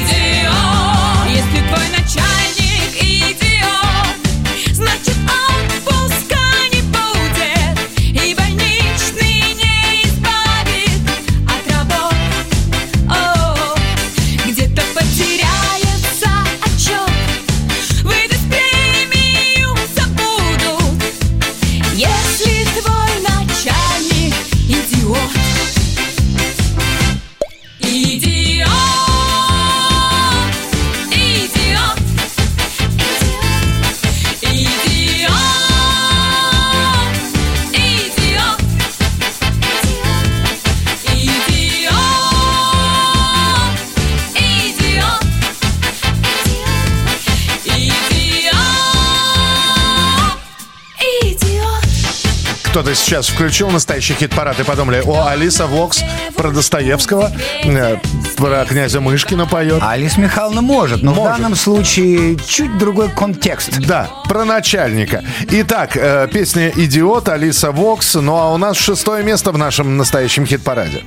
[52.70, 56.04] Кто-то сейчас включил настоящий хит-парад и подумали, о, Алиса Вокс
[56.36, 57.32] про Достоевского,
[57.64, 57.98] э,
[58.38, 59.82] про князя Мышкина поет.
[59.82, 61.38] Алиса Михайловна может, но в Может.
[61.38, 63.80] данном случае чуть другой контекст.
[63.80, 65.24] Да, про начальника.
[65.50, 68.14] Итак, э, песня «Идиот», Алиса Вокс.
[68.14, 71.04] Ну а у нас шестое место в нашем настоящем хит-параде.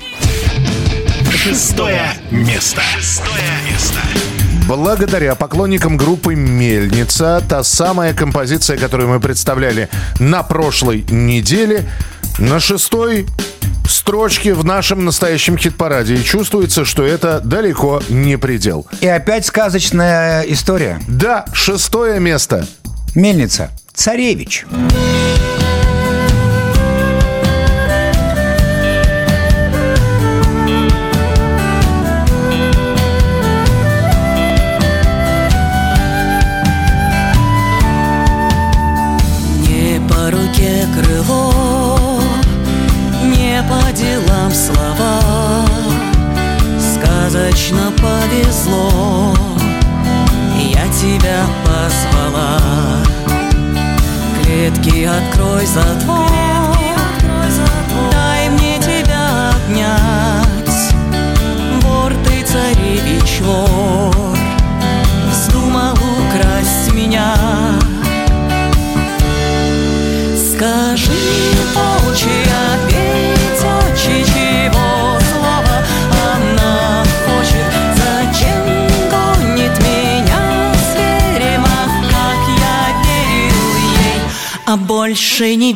[1.33, 2.81] Шестое место.
[2.99, 4.01] Шестое место.
[4.69, 9.89] Благодаря поклонникам группы «Мельница», та самая композиция, которую мы представляли
[10.19, 11.85] на прошлой неделе,
[12.39, 13.27] на шестой
[13.89, 16.15] строчке в нашем настоящем хит-параде.
[16.15, 18.87] И чувствуется, что это далеко не предел.
[19.01, 21.01] И опять сказочная история.
[21.09, 22.67] Да, шестое место.
[23.15, 23.71] Мельница.
[23.95, 24.65] Царевич.
[24.71, 25.52] Не
[85.13, 85.75] больше не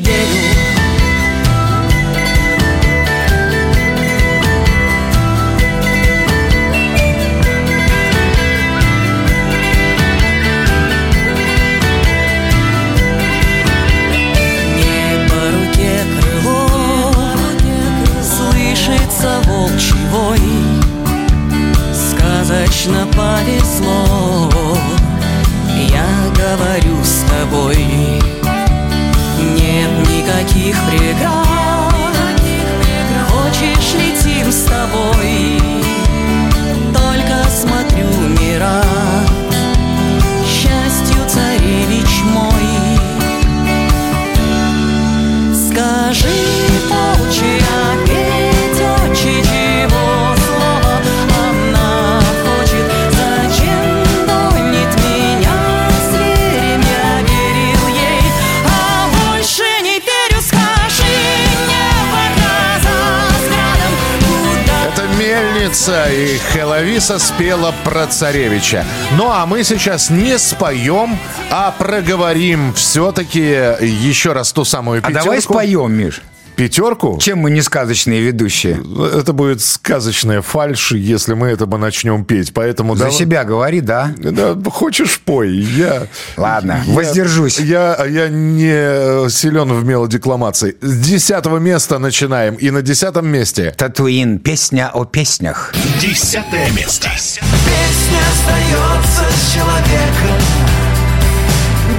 [67.07, 68.85] Хеловиса спела про царевича.
[69.17, 71.17] Ну а мы сейчас не споем,
[71.51, 75.25] а проговорим все-таки еще раз ту самую А пятерку.
[75.25, 76.23] давай споем, Миш.
[76.57, 77.19] Пятерку?
[77.21, 78.81] Чем мы не сказочные ведущие?
[79.15, 82.53] Это будет сказочная фальшь, если мы это бы начнем петь.
[82.55, 84.13] Поэтому За давай- себя говори, да?
[84.17, 85.51] Да, хочешь пой.
[85.51, 87.59] Я, Ладно, я- воздержусь.
[87.59, 90.77] Я, я не силен в мелодекламации.
[90.81, 92.55] С десятого места начинаем.
[92.55, 94.39] И на десятом месте Татуин.
[94.39, 95.75] Песня о песнях.
[96.01, 97.09] Десятое место.
[97.11, 100.41] Песня остается с человеком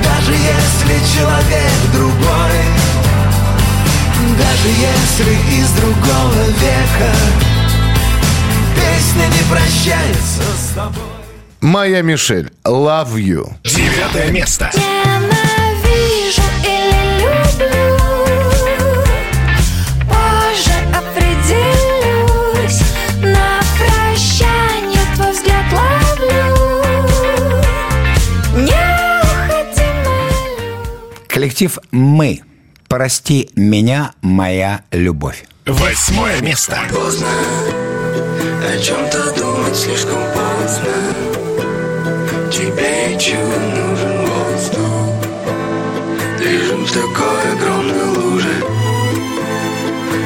[0.04, 2.57] Даже если человек другой
[4.38, 7.12] даже если из другого века
[8.76, 11.18] Песня не прощается с тобой
[11.60, 13.50] Майя Мишель, Love You.
[13.64, 14.72] Девятое место.
[31.28, 32.42] Коллектив «Мы»
[32.88, 35.44] Прости меня, моя любовь.
[35.66, 36.80] Восьмое место.
[36.90, 40.94] Поздно О чем-то думать слишком поздно
[42.50, 45.14] Тебе чудо нужен воздух
[46.40, 48.64] Лежим в такой огромной луже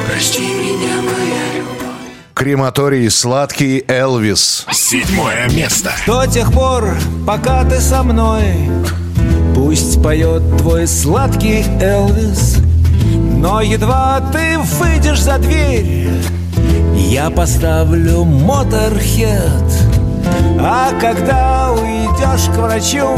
[0.06, 1.96] Прости меня, моя любовь
[2.34, 4.64] Крематорий «Сладкий Элвис».
[4.70, 5.92] Седьмое место.
[6.06, 6.96] До тех пор,
[7.26, 8.68] пока ты со мной
[9.72, 12.58] Пусть поет твой сладкий Элвис
[13.38, 16.10] Но едва ты выйдешь за дверь
[16.94, 19.72] Я поставлю моторхед
[20.60, 23.16] А когда уйдешь к врачу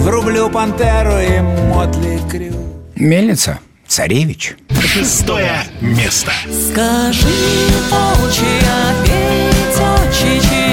[0.00, 1.38] Врублю пантеру и
[1.72, 2.54] мотли крю
[2.96, 3.60] Мельница.
[3.86, 4.56] Царевич.
[4.80, 6.32] Шестое место.
[6.50, 7.28] Скажи,
[7.92, 10.63] волчья пятачьи, чего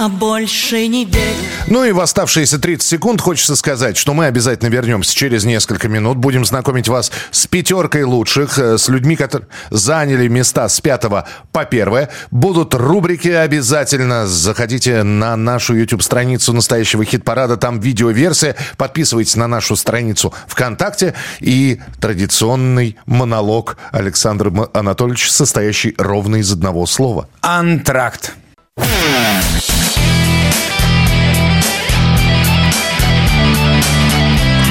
[0.00, 1.36] а больше не верю?
[1.66, 6.16] Ну и в оставшиеся 30 секунд хочется сказать, что мы обязательно вернемся через несколько минут.
[6.16, 11.66] Будем знакомить вас с пятеркой лучших, э, с людьми, которые заняли места с пятого по
[11.66, 12.08] первое.
[12.30, 14.26] Будут рубрики обязательно.
[14.26, 17.58] Заходите на нашу YouTube-страницу настоящего хит-парада.
[17.58, 18.56] Там видеоверсия.
[18.78, 21.12] Подписывайтесь на нашу страницу ВКонтакте.
[21.40, 27.28] И традиционный монолог Александра Анатольевича, состоящий ровно из одного слова.
[27.42, 28.32] Антракт.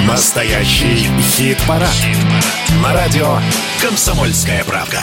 [0.05, 1.89] Настоящий хит-парад.
[2.83, 3.39] На радио
[3.81, 4.99] «Комсомольская правда».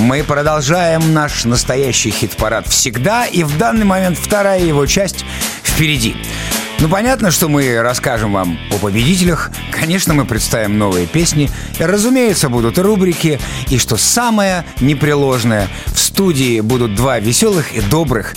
[0.00, 5.24] Мы продолжаем наш настоящий хит-парад всегда, и в данный момент вторая его часть
[5.64, 6.16] впереди.
[6.80, 11.50] Ну, понятно, что мы расскажем вам о победителях, конечно, мы представим новые песни,
[11.80, 18.34] разумеется, будут рубрики, и, что самое непреложное, в студии будут два веселых и добрых,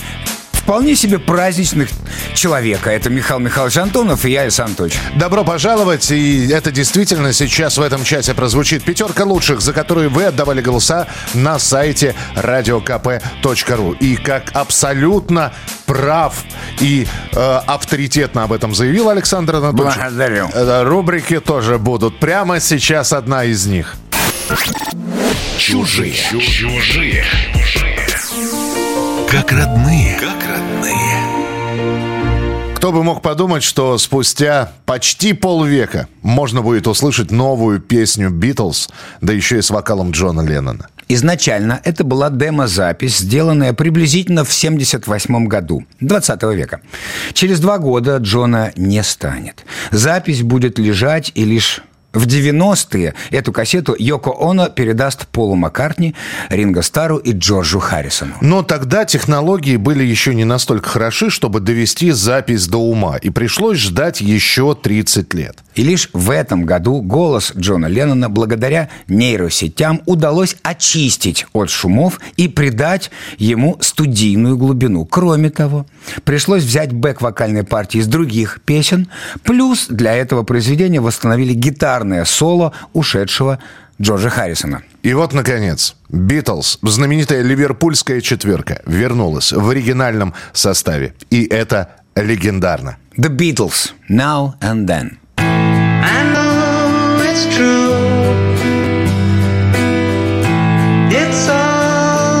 [0.62, 1.88] вполне себе праздничных
[2.34, 2.90] человека.
[2.90, 4.98] Это Михаил Михайлович Антонов и я, Исан Анатольевич.
[5.16, 10.24] Добро пожаловать, и это действительно сейчас в этом часе прозвучит пятерка лучших, за которые вы
[10.24, 13.98] отдавали голоса на сайте radiokp.ru.
[13.98, 15.52] И как абсолютно
[15.86, 16.34] прав
[16.80, 19.96] и э, авторитетно об этом заявил Александр Анатольевич.
[19.96, 20.48] Благодарю.
[20.52, 22.18] э, Рубрики тоже будут.
[22.18, 23.96] Прямо сейчас одна из них.
[25.58, 26.14] Чужие.
[26.14, 27.24] Чужие.
[29.32, 30.18] Как родные.
[30.20, 31.16] Как родные.
[32.76, 38.90] Кто бы мог подумать, что спустя почти полвека можно будет услышать новую песню «Битлз»,
[39.22, 40.88] да еще и с вокалом Джона Леннона.
[41.08, 46.82] Изначально это была демо-запись, сделанная приблизительно в 78 году 20 века.
[47.32, 49.64] Через два года Джона не станет.
[49.90, 51.82] Запись будет лежать и лишь
[52.12, 56.14] в 90-е эту кассету Йоко Оно передаст Полу Маккартни,
[56.50, 58.34] Ринго Стару и Джорджу Харрисону.
[58.40, 63.78] Но тогда технологии были еще не настолько хороши, чтобы довести запись до ума, и пришлось
[63.78, 65.58] ждать еще 30 лет.
[65.74, 72.48] И лишь в этом году голос Джона Леннона благодаря нейросетям удалось очистить от шумов и
[72.48, 75.04] придать ему студийную глубину.
[75.04, 75.86] Кроме того,
[76.24, 79.08] пришлось взять бэк-вокальные партии из других песен,
[79.44, 83.58] плюс для этого произведения восстановили гитарное соло ушедшего
[84.00, 84.82] Джорджа Харрисона.
[85.02, 91.14] И вот, наконец, «Битлз», знаменитая ливерпульская четверка, вернулась в оригинальном составе.
[91.30, 92.96] И это легендарно.
[93.16, 95.21] The Beatles, Now and Then.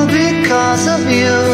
[0.08, 1.51] Because of you.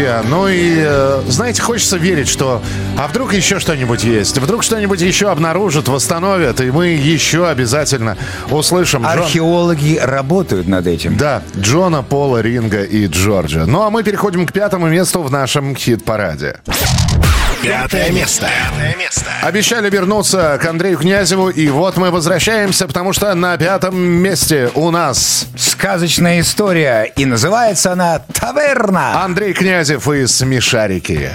[0.00, 0.22] Друзья.
[0.26, 2.62] Ну и, э, знаете, хочется верить, что...
[2.98, 4.38] А вдруг еще что-нибудь есть?
[4.38, 8.16] Вдруг что-нибудь еще обнаружат, восстановят, и мы еще обязательно
[8.50, 9.02] услышим...
[9.02, 11.16] Джон- Археологи работают над этим.
[11.16, 13.66] Да, Джона, Пола, Ринга и Джорджа.
[13.66, 16.56] Ну а мы переходим к пятому месту в нашем хит-параде.
[17.62, 18.48] Пятое место.
[18.48, 19.26] Пятое место.
[19.42, 24.90] Обещали вернуться к Андрею Князеву, и вот мы возвращаемся, потому что на пятом месте у
[24.90, 25.46] нас
[25.80, 29.24] Сказочная история, и называется она «Таверна».
[29.24, 31.30] Андрей Князев и Смешарики.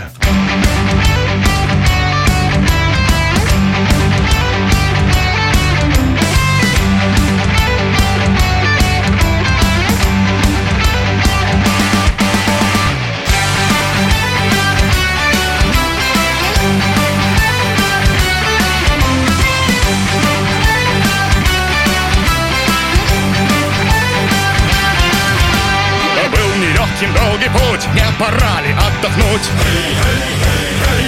[27.95, 29.49] Не пора ли отдохнуть?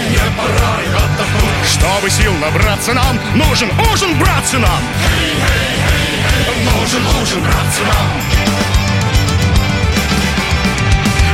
[0.09, 1.67] Не пора ли отдохнуть?
[1.69, 4.81] Чтобы сил набраться нам, нужен ужин, братцы нам!
[6.63, 8.07] Нужен ужин, братцы нам!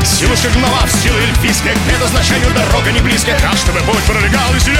[0.03, 4.77] Сила шагнула в силы эльфийские, к предназначению дорога не близкая, так чтобы путь пролегал веселей!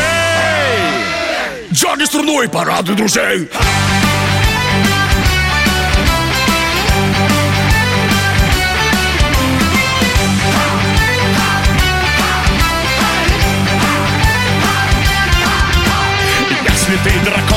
[1.71, 3.47] Джорни струной парады друзей!
[3.47, 3.92] Если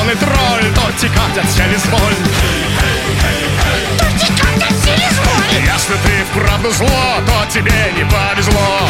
[0.07, 2.15] дракон и тролль, то текать от сели зволь.
[5.51, 8.89] Если ты вправду зло, то тебе не повезло.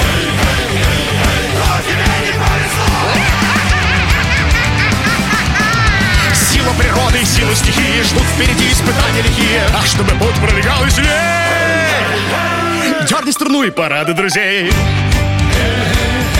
[6.33, 9.61] Сила природы и сила стихии ждут впереди испытания лихие.
[9.75, 11.89] А чтобы путь пролегал веселее,
[13.07, 14.71] дерни струну и парады друзей.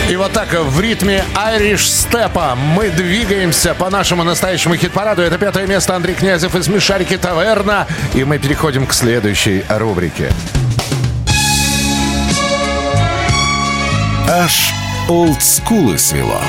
[0.08, 5.20] И вот так в ритме Irish степа мы двигаемся по нашему настоящему хит-параду.
[5.20, 7.86] Это пятое место Андрей Князев из Смешарики Таверна.
[8.14, 10.32] И мы переходим к следующей рубрике.
[14.30, 14.72] Аж
[15.10, 16.40] олдскулы свело.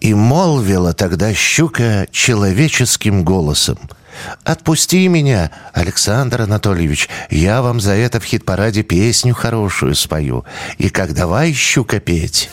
[0.00, 3.78] И молвила тогда щука человеческим голосом.
[4.44, 10.44] «Отпусти меня, Александр Анатольевич, я вам за это в хит-параде песню хорошую спою.
[10.78, 12.50] И как давай, щука, петь».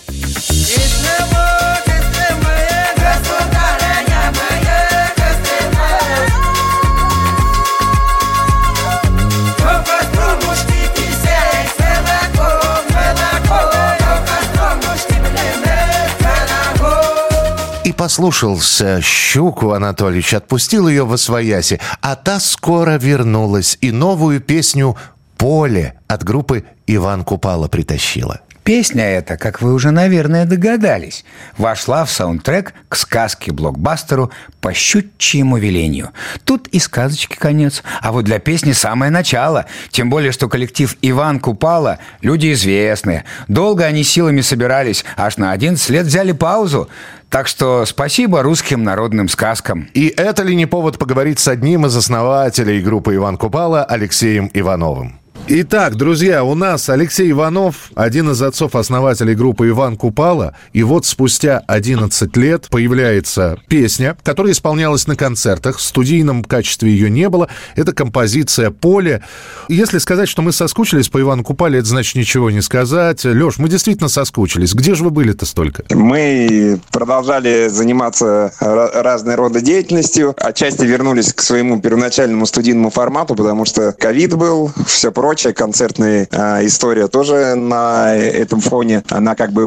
[18.09, 24.97] Послушался щуку Анатольевич, отпустил ее во свояси, а та скоро вернулась и новую песню
[25.37, 28.39] «Поле» от группы «Иван Купала» притащила.
[28.69, 31.25] Песня эта, как вы уже, наверное, догадались,
[31.57, 34.29] вошла в саундтрек к сказке-блокбастеру
[34.61, 36.11] по щучьему велению.
[36.43, 39.65] Тут и сказочки конец, а вот для песни самое начало.
[39.89, 43.25] Тем более, что коллектив Иван Купала– люди известные.
[43.47, 46.89] Долго они силами собирались, аж на 11 лет взяли паузу.
[47.31, 49.89] Так что спасибо русским народным сказкам.
[49.95, 55.19] И это ли не повод поговорить с одним из основателей группы Иван Купала Алексеем Ивановым?
[55.51, 60.53] Итак, друзья, у нас Алексей Иванов, один из отцов-основателей группы Иван Купала.
[60.73, 65.79] И вот спустя 11 лет появляется песня, которая исполнялась на концертах.
[65.79, 67.49] В студийном качестве ее не было.
[67.75, 69.23] Это композиция «Поле».
[69.69, 73.25] Если сказать, что мы соскучились по Ивану Купале, это значит ничего не сказать.
[73.25, 74.75] Леш, мы действительно соскучились.
[74.75, 75.83] Где же вы были-то столько?
[75.89, 80.35] Мы продолжали заниматься ра- разной рода деятельностью.
[80.37, 85.38] Отчасти вернулись к своему первоначальному студийному формату, потому что ковид был, все прочее.
[85.55, 89.65] Концертная а, история тоже на этом фоне, она как бы,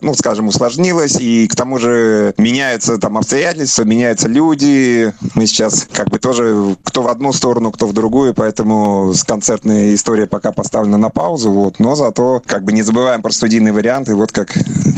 [0.00, 1.16] ну, скажем, усложнилась.
[1.18, 5.12] И к тому же меняются там обстоятельства, меняются люди.
[5.34, 9.94] Мы сейчас как бы тоже кто в одну сторону, кто в другую, поэтому с концертной
[9.94, 11.50] историей пока поставлена на паузу.
[11.50, 11.78] Вот.
[11.78, 14.08] Но зато как бы не забываем про студийный вариант.
[14.08, 14.52] И вот как,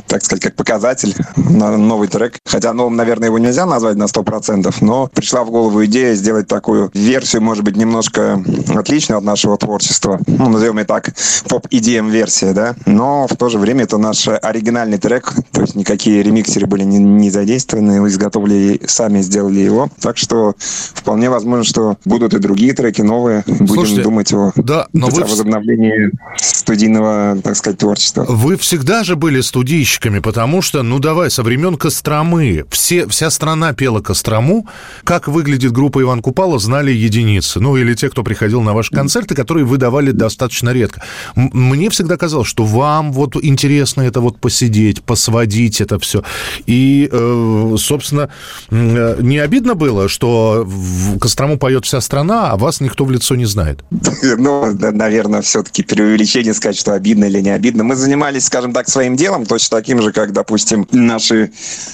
[0.07, 2.39] так сказать, как показатель на новый трек.
[2.45, 6.91] Хотя новым, наверное, его нельзя назвать на 100%, но пришла в голову идея сделать такую
[6.95, 8.43] версию, может быть, немножко
[8.75, 9.98] отличную от нашего творчества.
[9.99, 11.11] Творчество, ну, назовем и так,
[11.49, 16.67] поп-EDM-версия, да, но в то же время это наш оригинальный трек, то есть никакие ремиксеры
[16.67, 22.39] были не, не задействованы, изготовили сами, сделали его, так что вполне возможно, что будут и
[22.39, 28.25] другие треки новые, будем Слушайте, думать о, да, но о возобновлении студийного, так сказать, творчества.
[28.29, 33.73] Вы всегда же были студийщиками, потому что, ну давай, со времен Костромы, все, вся страна
[33.73, 34.67] пела Кострому.
[35.05, 37.61] Как выглядит группа Иван Купала, знали единицы.
[37.61, 41.03] Ну или те, кто приходил на ваши концерты, которые вы давали достаточно редко.
[41.35, 46.23] Мне всегда казалось, что вам вот интересно это вот посидеть, посводить это все.
[46.67, 48.31] И, э, собственно,
[48.71, 53.35] э, не обидно было, что в Кострому поет вся страна, а вас никто в лицо
[53.35, 53.85] не знает?
[54.39, 57.83] Ну, наверное, все-таки преувеличение сказать, что обидно или не обидно.
[57.83, 61.51] Мы занимались, скажем так, своим делом, точно таким же, как, допустим, наши,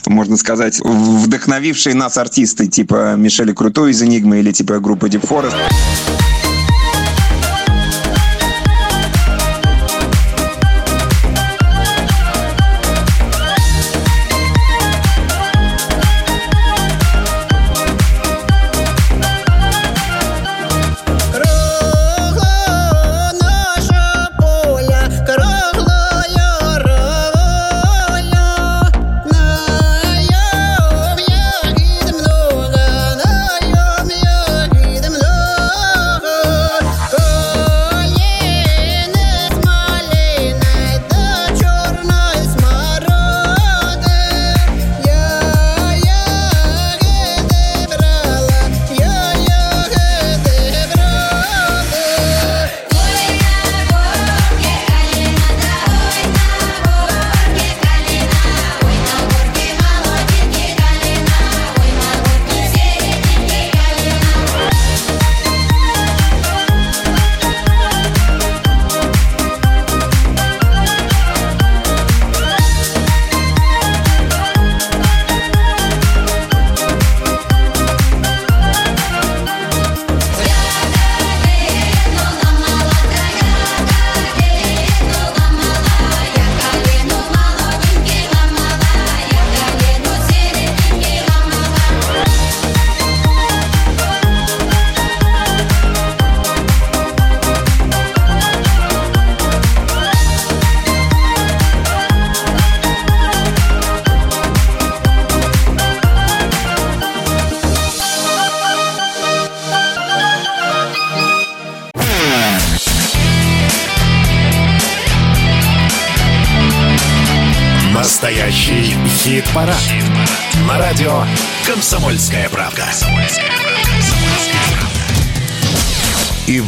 [0.07, 5.55] можно сказать, вдохновившие нас артисты, типа Мишеля Крутой из «Энигмы» или типа группы Deep Forest.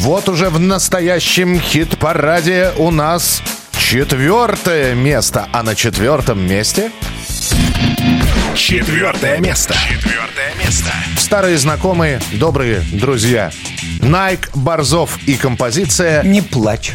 [0.07, 3.43] Вот уже в настоящем хит-параде у нас
[3.77, 5.49] четвертое место.
[5.53, 6.93] А на четвертом месте
[8.55, 9.75] Четвертое место.
[9.75, 10.93] Четвертое место.
[11.19, 13.51] старые знакомые, добрые друзья.
[14.01, 16.93] Найк, Борзов и композиция «Не плачь».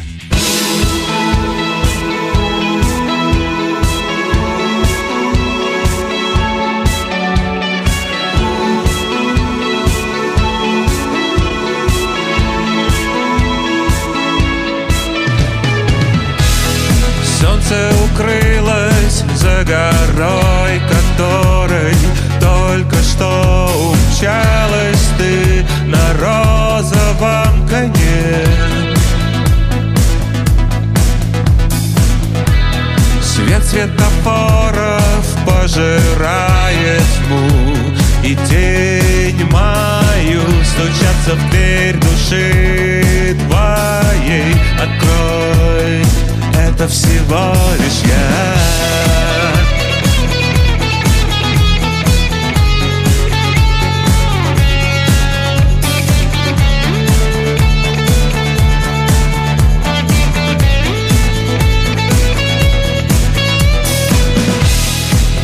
[19.64, 21.96] Горой, которой
[22.40, 28.82] только что умчалась ты на розовом коне.
[33.22, 37.50] Свет светофоров пожирает тьму
[38.24, 46.06] И тень мою стучатся в дверь души твоей Открой,
[46.82, 48.56] это всего лишь я.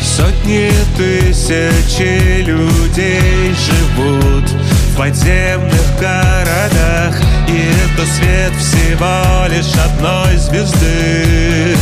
[0.02, 11.76] Сотни тысячи людей живут в подземных городах И это свет всего лишь одной звезды.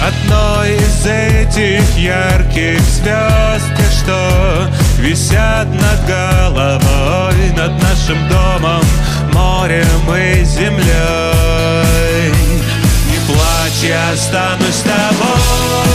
[0.00, 8.82] Одной из этих ярких звезд Те, что висят над головой Над нашим домом,
[9.32, 12.32] морем и землей.
[13.10, 15.90] Не плачь, я останусь с тобой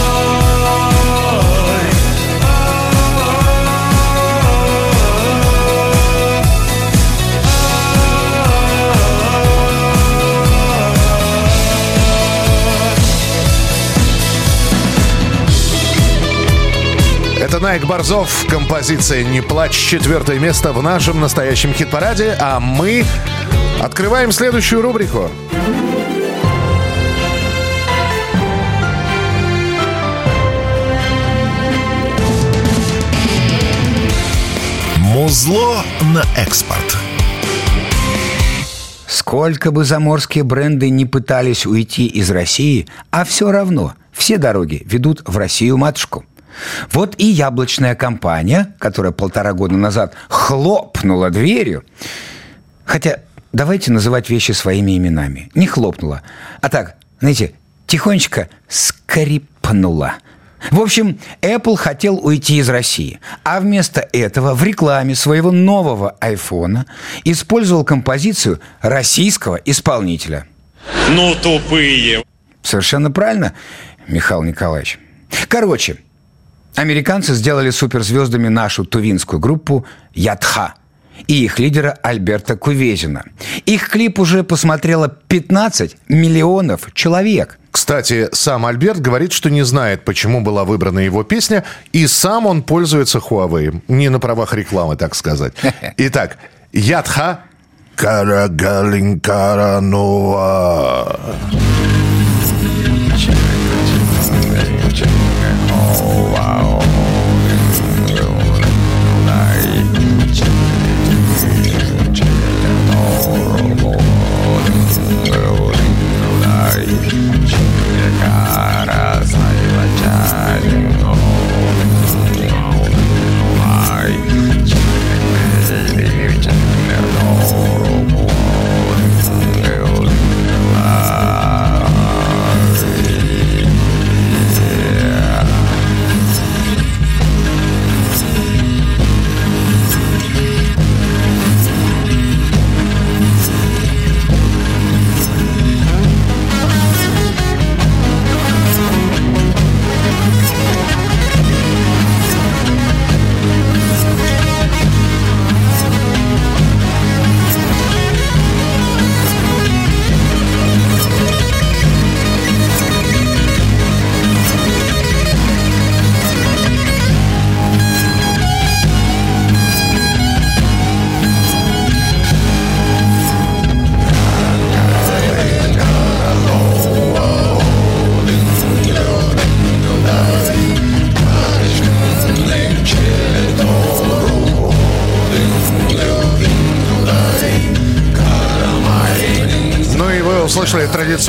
[17.60, 23.06] Найк Борзов, композиция «Не плачь», четвертое место в нашем настоящем хит-параде, а мы
[23.82, 25.30] открываем следующую рубрику.
[34.98, 35.84] Музло
[36.14, 36.98] на экспорт.
[39.08, 45.24] Сколько бы заморские бренды не пытались уйти из России, а все равно все дороги ведут
[45.26, 46.26] в Россию-матушку.
[46.92, 51.84] Вот и яблочная компания, которая полтора года назад хлопнула дверью,
[52.86, 53.20] хотя
[53.54, 55.50] давайте называть вещи своими именами.
[55.56, 56.22] Не хлопнула,
[56.62, 57.54] а так, знаете,
[57.88, 60.16] тихонечко скрипнула.
[60.72, 66.86] В общем, Apple хотел уйти из России, а вместо этого в рекламе своего нового айфона
[67.24, 70.48] использовал композицию российского исполнителя.
[71.12, 72.24] Ну, тупые.
[72.64, 73.54] Совершенно правильно,
[74.08, 74.98] Михаил Николаевич.
[75.48, 75.98] Короче,
[76.76, 80.76] американцы сделали суперзвездами нашу тувинскую группу «Ядха»
[81.28, 83.24] и их лидера Альберта Кувезина.
[83.66, 87.58] Их клип уже посмотрело 15 миллионов человек.
[87.72, 92.64] Кстати, сам Альберт говорит, что не знает, почему была выбрана его песня, и сам он
[92.64, 93.82] пользуется Huawei.
[93.88, 95.54] Не на правах рекламы, так сказать.
[95.98, 96.38] Итак,
[96.72, 97.42] Ядха
[97.96, 99.20] Карагалин
[105.46, 106.66] Каранова.
[106.70, 106.75] Ну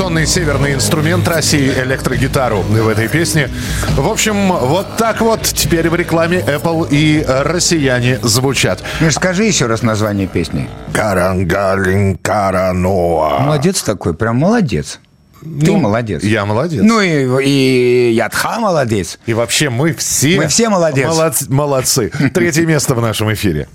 [0.07, 3.49] традиционный северный инструмент России электрогитару в этой песне.
[3.97, 8.81] В общем, вот так вот теперь в рекламе Apple и россияне звучат.
[9.01, 10.69] Миш, скажи еще раз название песни.
[10.93, 13.39] Карангалин Караноа.
[13.39, 15.01] Молодец такой, прям молодец.
[15.41, 16.23] Ты Ну, молодец.
[16.23, 16.81] Я молодец.
[16.83, 19.19] Ну и, и Ядха молодец.
[19.25, 20.37] И вообще мы все...
[20.37, 21.05] Мы все молодец.
[21.09, 22.11] молодц- молодцы.
[22.33, 23.67] Третье место в нашем эфире.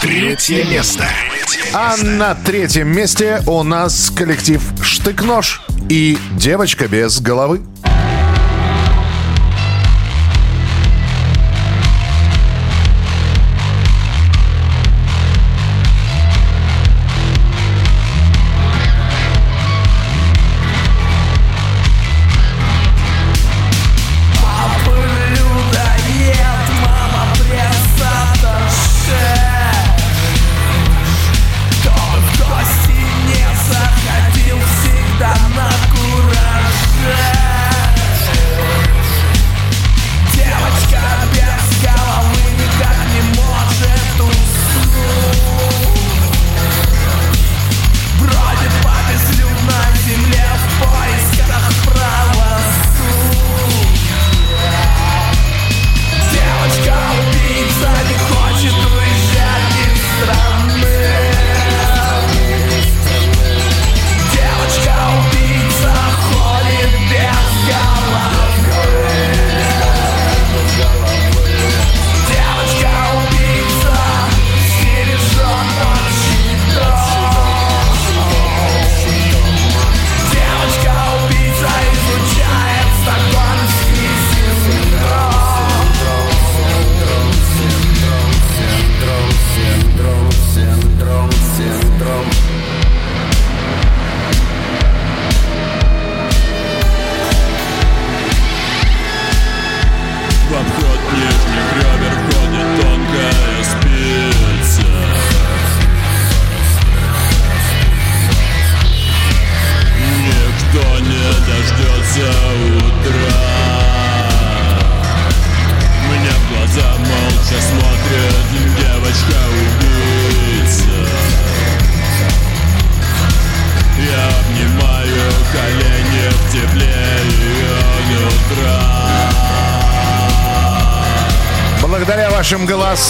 [0.00, 1.06] Третье место.
[1.74, 7.60] А на третьем месте у нас коллектив «Штык-нож» и «Девочка без головы».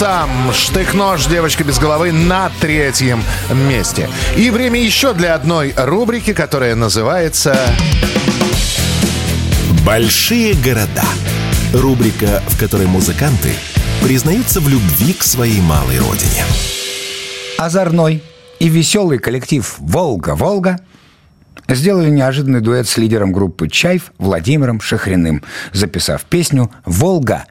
[0.01, 0.29] Голосам.
[0.51, 3.23] Штык-нож, девочка без головы на третьем
[3.69, 4.09] месте.
[4.35, 7.55] И время еще для одной рубрики, которая называется...
[9.85, 11.03] Большие города.
[11.73, 13.51] Рубрика, в которой музыканты
[14.03, 16.43] признаются в любви к своей малой родине.
[17.57, 18.23] Озорной
[18.59, 20.79] и веселый коллектив «Волга-Волга»
[21.67, 25.43] сделали неожиданный дуэт с лидером группы «Чайф» Владимиром Шахриным,
[25.73, 27.45] записав песню «Волга»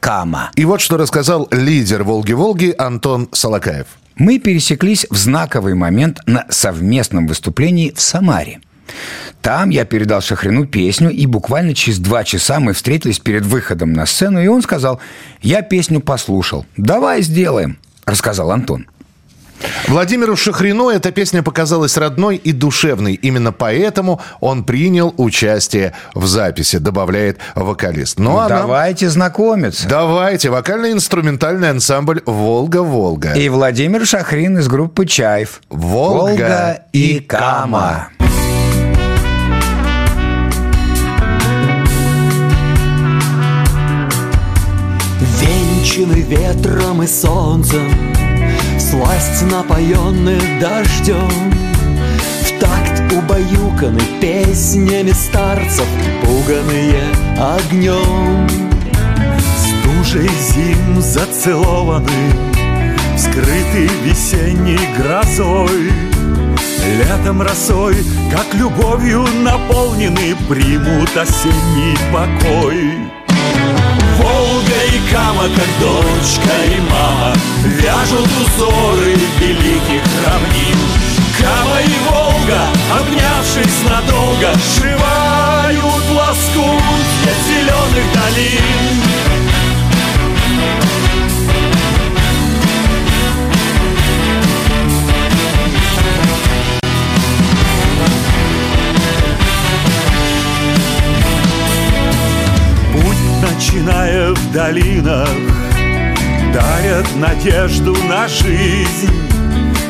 [0.00, 0.50] «Кама».
[0.54, 3.86] И вот что рассказал лидер «Волги-Волги» Антон Салакаев.
[4.16, 8.60] Мы пересеклись в знаковый момент на совместном выступлении в Самаре.
[9.42, 14.06] Там я передал Шахрину песню, и буквально через два часа мы встретились перед выходом на
[14.06, 15.00] сцену, и он сказал,
[15.42, 18.86] я песню послушал, давай сделаем, рассказал Антон.
[19.88, 23.14] Владимиру Шахрину эта песня показалась родной и душевной.
[23.14, 28.18] Именно поэтому он принял участие в записи, добавляет вокалист.
[28.18, 29.88] Ну, а нам- Давайте знакомиться.
[29.88, 30.50] Давайте.
[30.50, 33.32] Вокально-инструментальный ансамбль «Волга-Волга».
[33.34, 35.60] И Владимир Шахрин из группы «Чайф».
[35.70, 38.08] «Волга» и «Кама».
[45.20, 47.90] Венчаны ветром и солнцем
[48.88, 51.28] Сласть напоенных дождем
[52.42, 55.86] В такт убаюканы песнями старцев
[56.22, 57.02] Пуганые
[57.36, 58.48] огнем
[59.58, 62.32] Стужей зим зацелованы
[63.18, 65.90] Скрыты весенней грозой.
[66.98, 67.96] Летом росой,
[68.30, 73.16] как любовью наполнены Примут осенний покой
[74.18, 80.78] Волга и Кама, как дочка и мама Вяжут узоры великих равнин.
[81.38, 82.62] Кама и Волга,
[82.98, 89.35] обнявшись надолго Сшивают лоскутья зеленых долин
[103.56, 105.28] начиная в долинах
[106.52, 109.10] Дарят надежду на жизнь.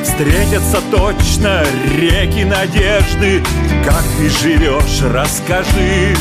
[0.03, 1.65] Встретятся точно
[1.97, 3.43] реки надежды.
[3.85, 6.15] Как ты живешь, расскажи.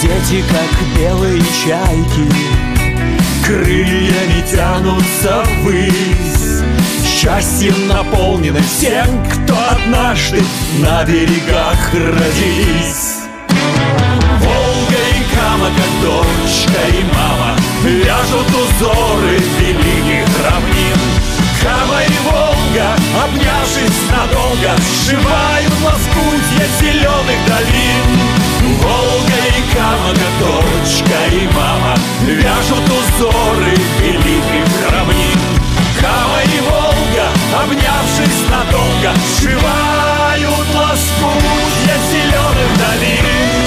[0.00, 2.32] Дети, как белые чайки
[3.44, 6.62] Крыльями тянутся ввысь.
[7.04, 10.40] Счастьем наполнены всем, кто однажды
[10.80, 13.21] На берегах родились
[15.62, 20.98] Кама, как дочка и мама Вяжут узоры великих равнин.
[21.62, 28.08] Кама и Волга, обнявшись надолго Сшивают лоскутья зеленых долин.
[28.82, 35.38] Волга и Кама, дочка и мама Вяжут узоры великих равнин.
[36.00, 37.28] Кама и Волга,
[37.62, 43.61] обнявшись надолго Сшивают лоскутья зеленых долин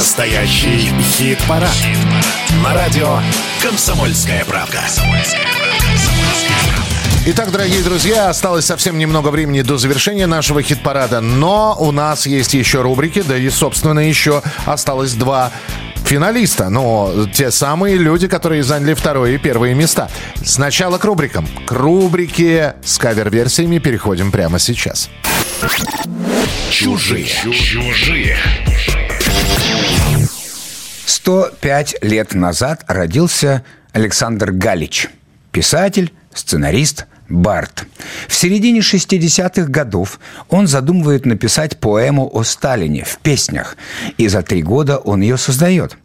[0.00, 1.68] Настоящий хит-парад.
[2.64, 3.18] На радио
[3.62, 4.78] «Комсомольская правка».
[7.26, 12.54] Итак, дорогие друзья, осталось совсем немного времени до завершения нашего хит-парада, но у нас есть
[12.54, 15.52] еще рубрики, да и, собственно, еще осталось два
[16.06, 20.08] финалиста, но те самые люди, которые заняли второе и первые места.
[20.42, 21.46] Сначала к рубрикам.
[21.66, 25.10] К рубрике с кавер-версиями переходим прямо сейчас.
[26.70, 27.26] Чужие.
[27.26, 28.38] Чужие.
[31.06, 35.08] 105 лет назад родился Александр Галич.
[35.52, 37.86] Писатель, сценарист, Барт.
[38.26, 40.18] В середине 60-х годов
[40.48, 43.76] он задумывает написать поэму о Сталине в песнях,
[44.18, 45.96] и за три года он ее создает.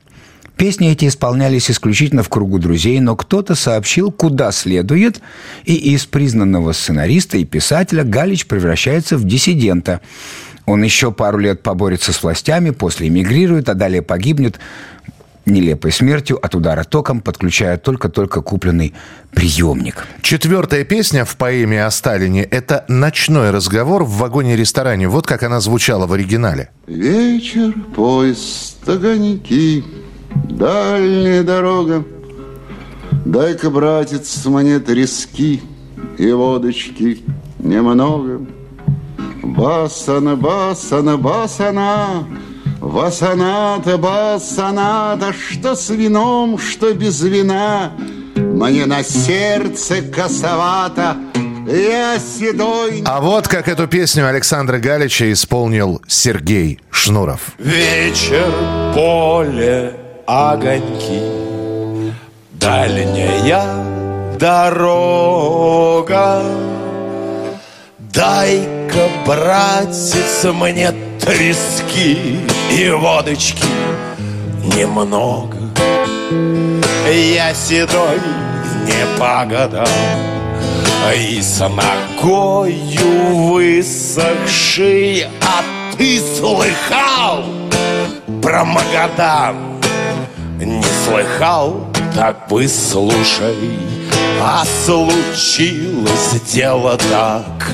[0.58, 5.20] Песни эти исполнялись исключительно в кругу друзей, но кто-то сообщил, куда следует,
[5.66, 10.00] и из признанного сценариста и писателя Галич превращается в диссидента.
[10.66, 14.60] Он еще пару лет поборется с властями, после эмигрирует, а далее погибнет
[15.46, 18.94] нелепой смертью от удара током, подключая только-только купленный
[19.34, 20.08] приемник.
[20.22, 25.08] Четвертая песня в поэме о Сталине– это «Ночной разговор в вагоне-ресторане».
[25.08, 26.70] Вот как она звучала в оригинале.
[26.88, 29.84] Вечер, поезд, огоньки,
[30.50, 32.04] дальняя дорога.
[33.26, 35.62] Дай-ка, братец, мне трески
[36.18, 37.24] и водочки
[37.60, 38.42] немного.
[39.46, 42.28] Басана, басана, басана,
[42.80, 47.92] Васаната, басаната, что с вином, что без вина.
[48.36, 51.18] Мне на сердце косовато,
[51.68, 57.54] Я седой А вот как эту песню Александра Галича исполнил Сергей Шнуров.
[57.58, 58.52] Вечер,
[58.94, 59.94] поле,
[60.28, 61.22] огоньки,
[62.54, 63.64] Дальняя
[64.38, 65.56] дорога.
[68.96, 72.40] Дай-ка, братец, мне трески
[72.72, 73.68] и водочки
[74.76, 75.58] немного.
[77.12, 78.20] Я седой
[78.86, 79.88] не по годам,
[81.16, 85.64] и с ногою высохший, а
[85.98, 87.44] ты слыхал
[88.42, 89.56] про Магадан?
[90.60, 93.78] Не слыхал, так выслушай,
[94.42, 97.72] а случилось дело так.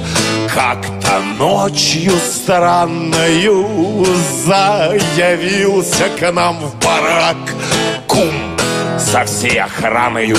[0.54, 4.06] Как-то ночью странною
[4.46, 7.38] заявился к нам в барак
[8.08, 8.34] кум
[9.00, 10.38] со всей охраною.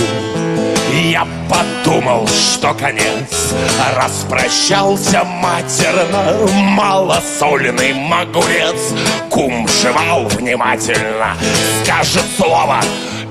[0.93, 3.55] Я подумал, что конец
[3.97, 6.47] Распрощался матерно
[6.77, 8.93] Малосольный могурец
[9.31, 11.35] Кум жевал внимательно
[11.83, 12.83] Скажет слово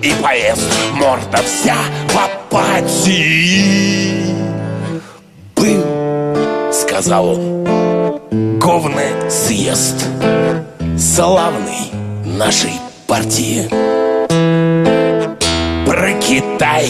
[0.04, 1.78] и поест Морда вся
[2.10, 2.18] в
[2.54, 4.36] апатии
[5.56, 7.68] Был, сказал он,
[8.60, 10.06] говный съезд
[10.98, 11.92] Славный
[12.26, 12.74] нашей
[13.08, 13.68] партии.
[15.86, 16.90] Про Китай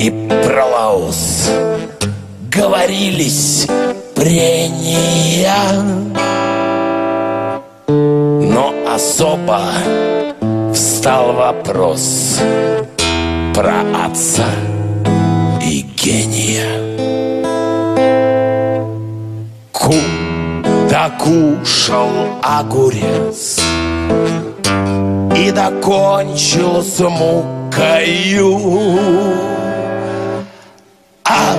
[0.00, 1.50] и про Лаос
[2.50, 3.66] Говорились
[4.14, 5.48] прения.
[7.86, 9.60] Но особо
[10.76, 12.38] встал вопрос
[13.54, 14.44] Про отца
[15.62, 16.68] и гения
[19.72, 22.10] Кум докушал
[22.42, 23.60] огурец
[25.34, 28.60] и докончил с мукою.
[31.24, 31.56] А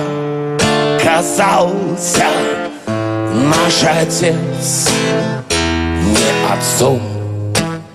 [1.02, 2.26] казался
[2.96, 4.90] наш отец
[6.02, 7.00] не отцом,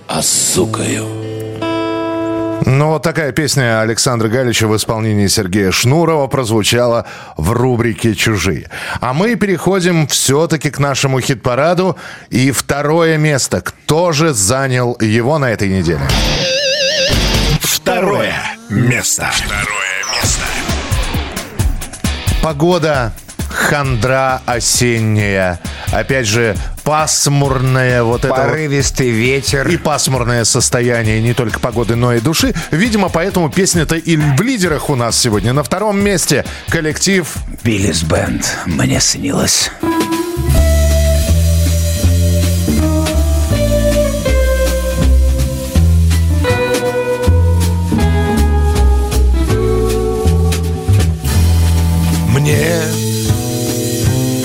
[0.08, 1.13] а сукою.
[2.66, 8.70] Ну, вот такая песня Александра Галича в исполнении Сергея Шнурова прозвучала в рубрике «Чужие».
[9.00, 11.96] А мы переходим все-таки к нашему хит-параду.
[12.30, 13.60] И второе место.
[13.60, 16.00] Кто же занял его на этой неделе?
[17.60, 18.34] Второе
[18.70, 19.30] место.
[19.32, 20.42] Второе место.
[22.42, 23.12] Погода
[23.54, 25.60] хандра осенняя.
[25.92, 28.34] Опять же, пасмурное вот это...
[28.34, 29.66] Порывистый ветер.
[29.68, 32.52] И пасмурное состояние не только погоды, но и души.
[32.70, 35.52] Видимо, поэтому песня-то и в лидерах у нас сегодня.
[35.52, 37.26] На втором месте коллектив...
[37.62, 38.44] Биллис Бенд.
[38.66, 39.70] Мне снилось.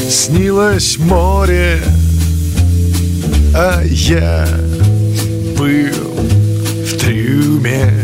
[0.09, 1.79] Снилось море,
[3.53, 4.47] а я
[5.55, 5.93] был
[6.83, 8.03] в трюме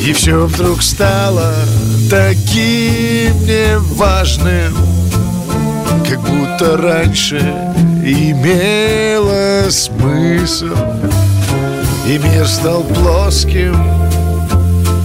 [0.05, 1.53] И все вдруг стало
[2.09, 4.73] таким неважным,
[6.07, 7.39] как будто раньше
[8.03, 10.75] имело смысл.
[12.07, 13.75] И мир стал плоским,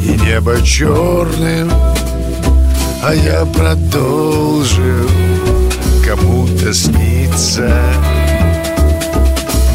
[0.08, 1.70] и небо черным,
[3.02, 5.08] а я продолжил
[6.04, 7.70] кому-то сниться.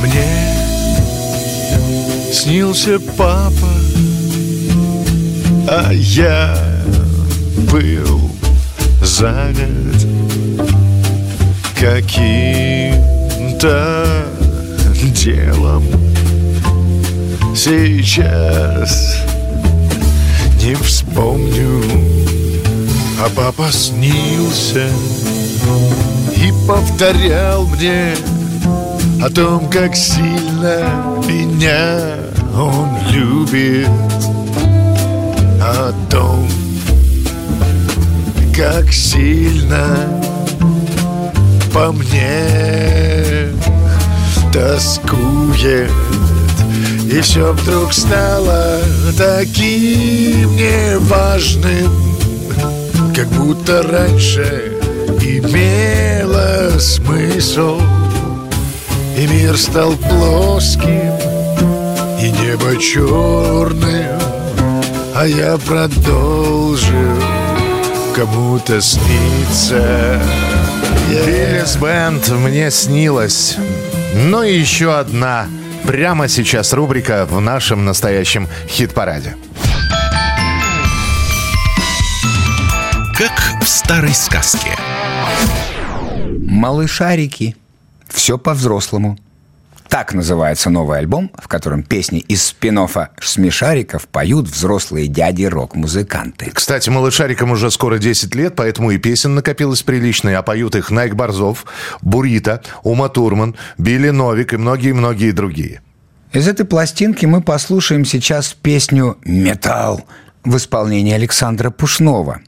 [0.01, 0.57] Мне
[2.33, 3.73] снился папа,
[5.67, 6.57] а я
[7.71, 8.31] был
[9.03, 10.07] занят
[11.79, 13.05] каким-то
[15.13, 15.83] делом.
[17.55, 19.22] Сейчас
[20.63, 21.83] не вспомню,
[23.19, 24.87] а папа снился
[26.37, 28.15] и повторял мне
[29.21, 30.89] о том, как сильно
[31.27, 32.17] меня
[32.55, 33.89] он любит,
[35.61, 36.47] о том,
[38.55, 40.07] как сильно
[41.73, 43.49] по мне
[44.53, 45.91] тоскует
[47.13, 48.79] И все вдруг стало
[49.15, 51.91] таким неважным
[53.15, 54.79] Как будто раньше
[55.21, 57.79] имело смысл.
[59.15, 61.13] И мир стал плоским
[62.19, 64.19] И небо черным
[65.13, 67.21] А я продолжил
[68.15, 70.19] кому-то сниться.
[71.09, 73.57] Биллис Бенд «Мне снилось».
[74.15, 75.47] Ну и еще одна
[75.93, 79.37] Прямо сейчас рубрика в нашем настоящем хит-параде.
[83.15, 84.75] Как в старой сказке.
[86.39, 87.55] Малышарики.
[88.07, 89.19] Все по-взрослому.
[89.93, 92.79] Так называется новый альбом, в котором песни из спин
[93.21, 96.49] «Смешариков» поют взрослые дяди-рок-музыканты.
[96.51, 101.13] Кстати, малышарикам уже скоро 10 лет, поэтому и песен накопилось приличные, а поют их Найк
[101.13, 101.67] Борзов,
[102.01, 105.81] Бурита, Ума Турман, Билли Новик и многие-многие другие.
[106.31, 110.05] Из этой пластинки мы послушаем сейчас песню «Металл»
[110.43, 112.41] в исполнении Александра Пушнова.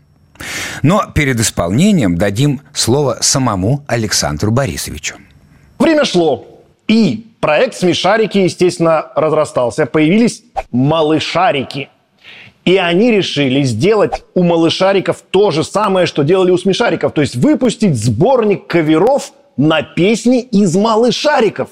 [0.81, 5.17] Но перед исполнением дадим слово самому Александру Борисовичу.
[5.77, 6.54] Время шло,
[6.87, 9.85] и проект «Смешарики», естественно, разрастался.
[9.85, 11.89] Появились малышарики.
[12.63, 17.11] И они решили сделать у малышариков то же самое, что делали у смешариков.
[17.13, 21.69] То есть выпустить сборник каверов на песни из малышариков.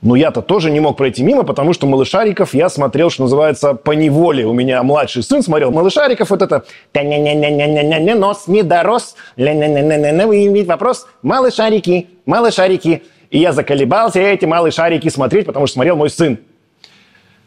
[0.00, 3.90] Но я-то тоже не мог пройти мимо, потому что малышариков я смотрел, что называется, по
[3.90, 4.46] неволе.
[4.46, 13.02] У меня младший сын смотрел малышариков, вот это «Та-ня-ня-ня-ня-ня-ня, нос не дорос, вопрос, малышарики, малышарики».
[13.30, 16.38] И я заколебался эти малышарики смотреть, потому что смотрел мой сын.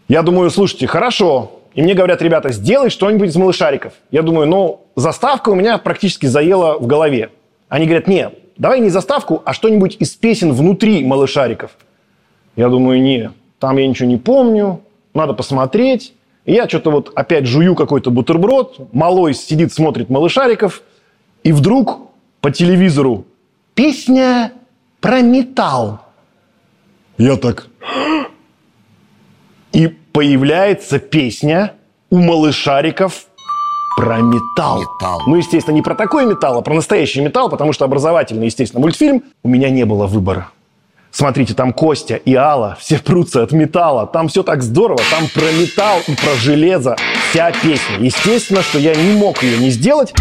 [0.08, 1.62] Я думаю, слушайте, хорошо.
[1.74, 3.94] И мне говорят, ребята, сделай что-нибудь из малышариков.
[4.12, 7.30] Я думаю, ну, заставка у меня практически заела в голове.
[7.70, 11.72] Они говорят, не, давай не заставку, а что-нибудь из песен внутри малышариков.
[12.56, 14.82] Я думаю, не, там я ничего не помню,
[15.14, 16.14] надо посмотреть.
[16.46, 20.82] И я что-то вот опять жую какой-то бутерброд, малой сидит, смотрит малышариков,
[21.44, 22.10] и вдруг
[22.42, 23.26] по телевизору
[23.76, 24.52] песня
[25.02, 26.00] про металл.
[27.18, 27.68] Я так...
[29.74, 31.74] И появляется песня
[32.10, 33.26] у малышариков
[33.96, 34.82] про металл.
[34.82, 35.22] металл.
[35.28, 39.24] Ну, естественно, не про такой металл, а про настоящий металл, потому что образовательный, естественно, мультфильм.
[39.44, 40.50] У меня не было выбора.
[41.12, 44.08] Смотрите, там Костя и Алла, все прутся от металла.
[44.08, 46.96] Там все так здорово, там про металл и про железо
[47.30, 47.98] вся песня.
[48.00, 50.14] Естественно, что я не мог ее не сделать.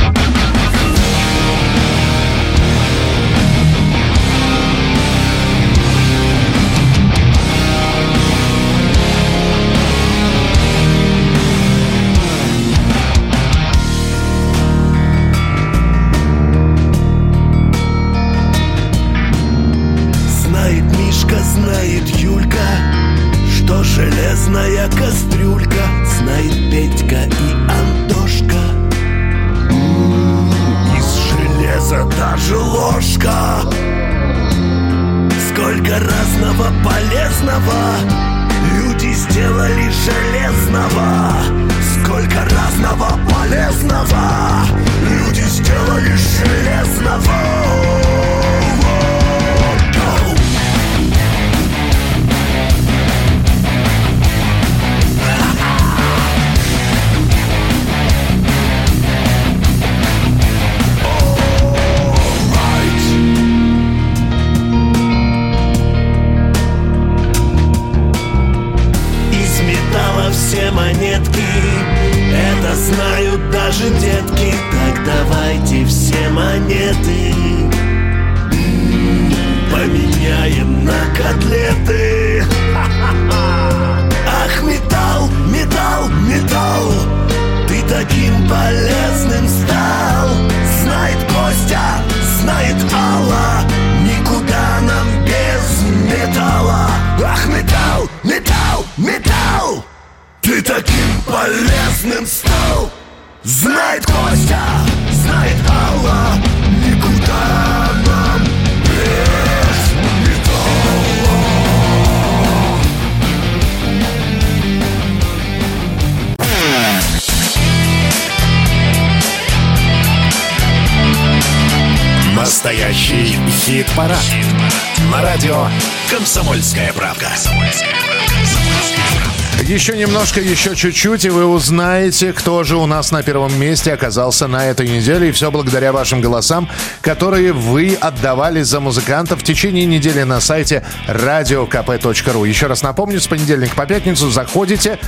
[129.81, 134.47] Еще немножко, еще чуть-чуть, и вы узнаете, кто же у нас на первом месте оказался
[134.47, 135.31] на этой неделе.
[135.31, 136.69] И все благодаря вашим голосам,
[137.01, 142.47] которые вы отдавали за музыкантов в течение недели на сайте radiokp.ru.
[142.47, 144.99] Еще раз напомню, с понедельника по пятницу заходите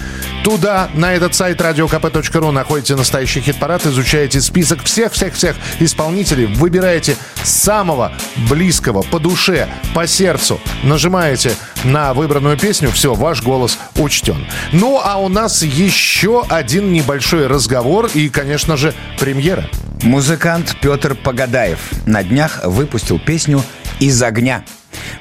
[0.42, 8.12] туда, на этот сайт radiokp.ru, находите настоящий хит-парад, изучаете список всех-всех-всех исполнителей, выбираете самого
[8.48, 11.52] близкого по душе, по сердцу, нажимаете
[11.84, 14.46] на выбранную песню, все, ваш голос учтен.
[14.72, 19.68] Ну, а у нас еще один небольшой разговор и, конечно же, премьера.
[20.02, 23.62] Музыкант Петр Погадаев на днях выпустил песню
[24.00, 24.64] «Из огня».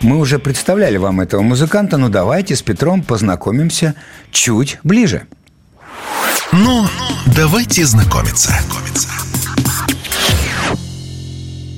[0.02, 3.96] Мы уже представляли вам этого музыканта, но давайте с Петром познакомимся
[4.32, 5.28] чуть ближе.
[6.52, 6.86] Ну,
[7.36, 8.54] давайте знакомиться.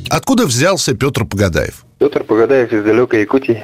[0.09, 1.85] Откуда взялся Петр Погадаев?
[1.99, 3.63] Петр Погадаев из далекой Якутии.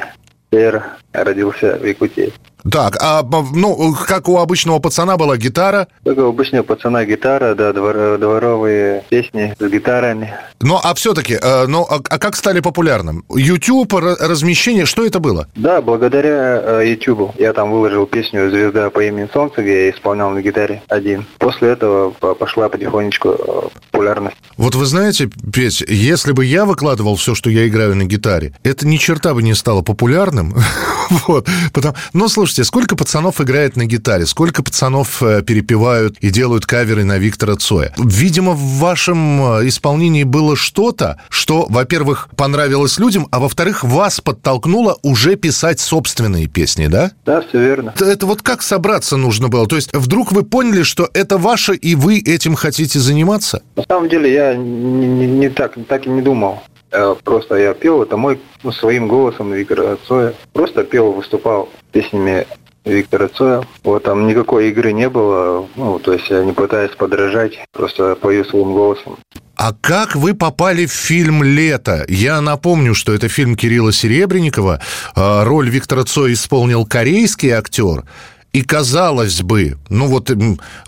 [0.51, 2.33] Я родился в Якутии.
[2.69, 3.23] Так, а
[3.53, 5.87] ну, как у обычного пацана была гитара?
[6.05, 10.33] Как у обычного пацана гитара, да, двор- дворовые песни с гитарами.
[10.61, 13.23] Ну, а все-таки, э, ну, а, а как стали популярным?
[13.33, 15.47] YouTube, ра- размещение, что это было?
[15.55, 17.31] Да, благодаря э, YouTube.
[17.39, 21.25] Я там выложил песню «Звезда по имени Солнце», где я исполнял на гитаре один.
[21.37, 23.61] После этого по- пошла потихонечку э,
[23.91, 24.35] популярность.
[24.57, 28.85] Вот вы знаете, Петь, если бы я выкладывал все, что я играю на гитаре, это
[28.85, 30.53] ни черта бы не стало популярным.
[31.27, 31.47] Вот.
[31.73, 31.95] Потому...
[32.13, 37.17] Но слушайте, сколько пацанов играет на гитаре, сколько пацанов э, перепевают и делают каверы на
[37.17, 37.93] Виктора Цоя.
[37.97, 44.97] Видимо, в вашем э, исполнении было что-то, что, во-первых, понравилось людям, а во-вторых, вас подтолкнуло
[45.03, 47.11] уже писать собственные песни, да?
[47.25, 47.93] Да, все верно.
[47.95, 49.67] Это, это вот как собраться нужно было?
[49.67, 53.61] То есть вдруг вы поняли, что это ваше, и вы этим хотите заниматься?
[53.75, 56.61] На самом деле я не, не- не так, так и не думал.
[56.91, 60.33] Э, Просто я пел, это мой ну, своим голосом Виктора Цоя.
[60.53, 62.45] Просто пел, выступал песнями
[62.85, 63.63] Виктора Цоя.
[63.83, 68.43] Вот там никакой игры не было, ну, то есть я не пытаюсь подражать, просто пою
[68.45, 69.17] своим голосом.
[69.55, 72.05] А как вы попали в фильм «Лето»?
[72.07, 74.79] Я напомню, что это фильм Кирилла Серебренникова.
[75.15, 78.05] А, Роль Виктора Цоя исполнил корейский актер.
[78.53, 80.31] И казалось бы, ну вот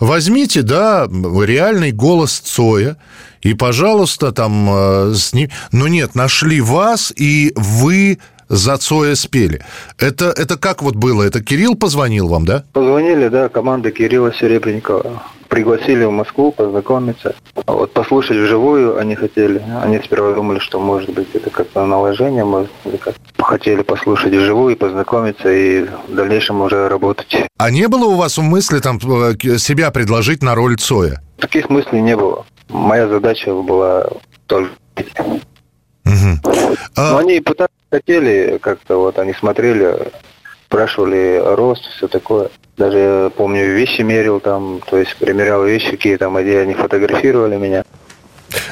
[0.00, 2.96] возьмите, да, реальный голос Цоя,
[3.42, 5.50] и, пожалуйста, там э, с ним...
[5.72, 9.64] Но нет, нашли вас, и вы за Цоя спели.
[9.98, 11.22] Это, это как вот было?
[11.22, 12.64] Это Кирилл позвонил вам, да?
[12.72, 15.22] Позвонили, да, команда Кирилла Серебренникова.
[15.48, 17.34] Пригласили в Москву познакомиться.
[17.66, 19.62] А Вот послушать вживую они хотели.
[19.82, 22.70] Они сперва думали, что может быть это как-то наложение, может,
[23.00, 23.14] как.
[23.38, 27.34] Хотели послушать вживую, познакомиться и в дальнейшем уже работать.
[27.58, 31.20] А не было у вас в мысли там э, себя предложить на роль Цоя?
[31.38, 32.46] Таких мыслей не было.
[32.72, 34.06] Моя задача была
[34.46, 35.14] только петь.
[36.96, 40.10] Но они пытались, хотели как-то, вот они смотрели,
[40.66, 42.50] спрашивали рост, все такое.
[42.76, 47.56] Даже, я помню, вещи мерил там, то есть примерял вещи, какие там, где они фотографировали
[47.56, 47.84] меня.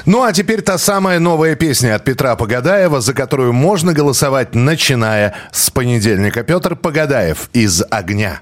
[0.06, 5.34] Ну, а теперь та самая новая песня от Петра Погадаева, за которую можно голосовать, начиная
[5.52, 6.42] с понедельника.
[6.42, 8.40] Петр Погадаев из «Огня».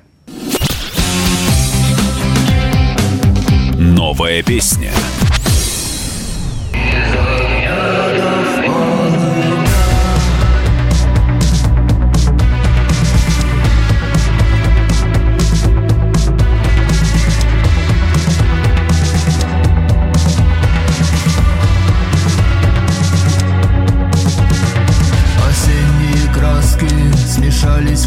[3.77, 4.91] Новая песня.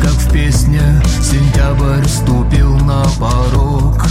[0.02, 0.82] Как в песне
[1.22, 4.04] Сентябрь ступил на порог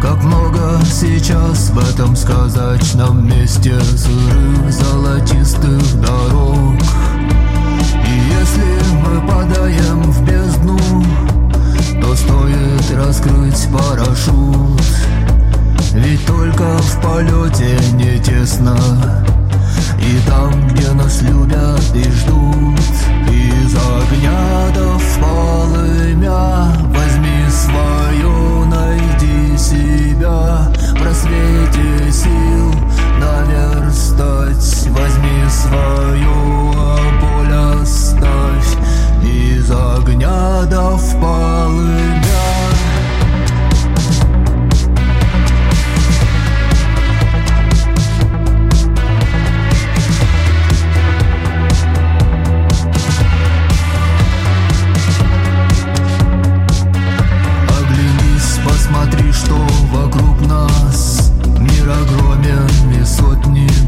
[0.00, 6.76] Как много сейчас в этом сказочном месте Сырых золотистых дорог.
[8.06, 10.78] И если мы падаем в бездну
[12.00, 14.82] То стоит раскрыть парашют.
[15.92, 18.76] Ведь только в полете не тесно
[20.00, 22.80] и там, где нас любят и ждут
[23.30, 30.70] Из огня до полымя Возьми свое, найди себя.
[30.72, 32.74] В просвете сил
[33.18, 38.76] наверстать Возьми свое, а боль оставь.
[39.22, 42.57] Из огня до полымя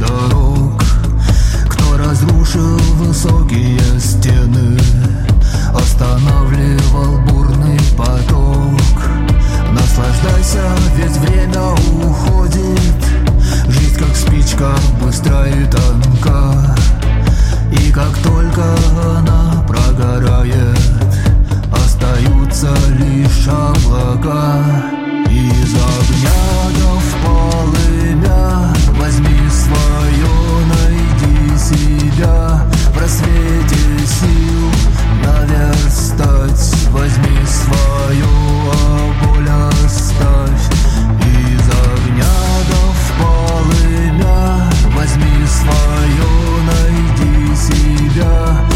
[0.00, 0.82] дорог
[1.68, 4.78] Кто разрушил высокие стены
[5.74, 8.80] Останавливал бурный поток.
[9.72, 10.62] Наслаждайся,
[10.96, 11.62] ведь время
[12.02, 12.80] уходит
[13.68, 16.76] Жизнь как спичка, быстро и тонка.
[17.72, 18.64] И как только
[19.16, 20.80] она прогорает
[21.72, 24.62] Остаются лишь облака.
[25.30, 26.30] Из огня
[26.78, 28.69] до полымя
[29.00, 34.70] Возьми свое, найди себя В рассвете сил.
[35.24, 38.26] Наверстать Возьми свое,
[38.74, 40.66] а боль оставь.
[41.24, 42.36] Из огня
[42.68, 42.82] до
[43.18, 46.30] полымя Возьми свое,
[46.66, 48.69] найди себя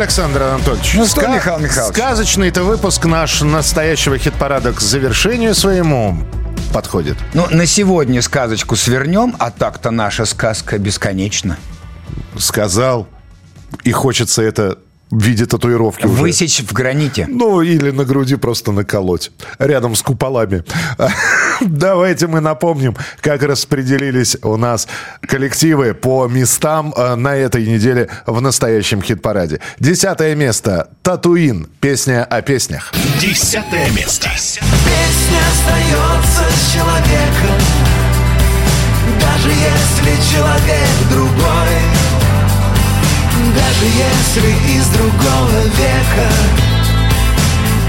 [0.00, 0.94] Александр Анатольевич?
[0.94, 1.94] Ну что, Михаил Михайлович?
[1.94, 6.16] Сказочный-то выпуск наш настоящего хит-парада к завершению своему
[6.72, 7.18] подходит.
[7.34, 11.58] Ну, на сегодня сказочку свернем, а так-то наша сказка бесконечна.
[12.38, 13.08] Сказал.
[13.84, 14.78] И хочется это
[15.10, 16.22] в виде татуировки уже.
[16.22, 17.26] Высечь в граните.
[17.28, 19.30] Ну, или на груди просто наколоть.
[19.58, 20.64] Рядом с куполами.
[21.60, 24.88] Давайте мы напомним, как распределились у нас
[25.22, 29.60] коллективы по местам э, на этой неделе в настоящем хит-параде.
[29.78, 30.90] Десятое место.
[31.02, 31.68] Татуин.
[31.80, 32.92] Песня о песнях.
[33.20, 34.28] Десятое место.
[34.30, 37.60] Песня остается с человеком
[39.20, 42.09] Даже если человек другой
[43.54, 46.30] Даже если из другого века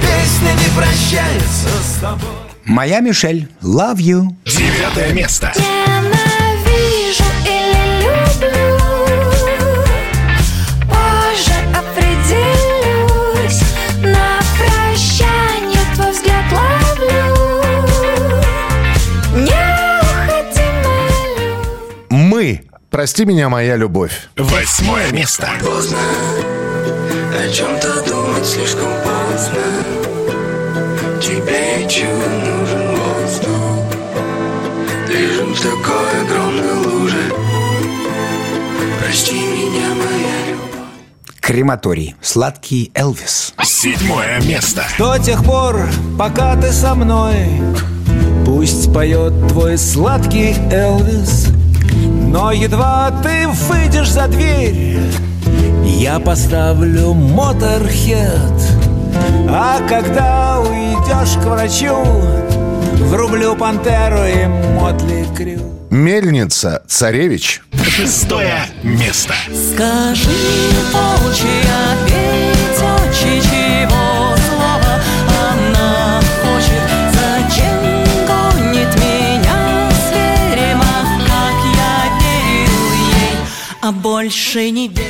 [0.02, 3.50] Песня не прощается с тобой Моя Мишель.
[3.62, 4.28] Love you.
[4.46, 5.52] Девятое место.
[5.56, 5.81] Ненавижу
[22.92, 24.28] Прости меня, моя любовь.
[24.36, 25.50] Восьмое место.
[25.62, 25.98] Поздно
[27.40, 29.62] О чем-то думать слишком поздно
[31.22, 33.96] Тебе еще нужен воздух
[35.08, 37.34] Лежим в такой огромной луже
[39.00, 42.16] Прости меня, моя любовь Крематорий.
[42.22, 43.54] Сладкий Элвис.
[43.64, 44.84] Седьмое место.
[44.98, 45.88] До тех пор,
[46.20, 47.48] пока ты со мной
[48.46, 51.48] Пусть поет твой сладкий Элвис
[52.32, 55.00] Но едва ты выйдешь за дверь
[55.84, 58.32] Я поставлю моторхед
[59.50, 61.96] А когда уйдешь к врачу
[62.94, 64.46] Врублю пантеру и
[64.80, 66.84] мотли крю Мельница.
[66.88, 67.62] Царевич.
[67.86, 69.34] Шестое место.
[69.50, 70.30] Скажи,
[70.94, 72.31] волчья петь,
[84.32, 85.10] больше не верю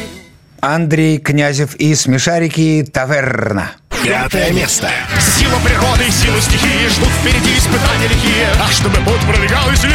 [0.62, 3.74] Андрей Князев и смешарики Таверна.
[4.04, 4.90] Пятое место.
[5.38, 9.94] Сила природы и сила стихии Ждут впереди испытания лихие Ах, чтобы путь пролегал веселей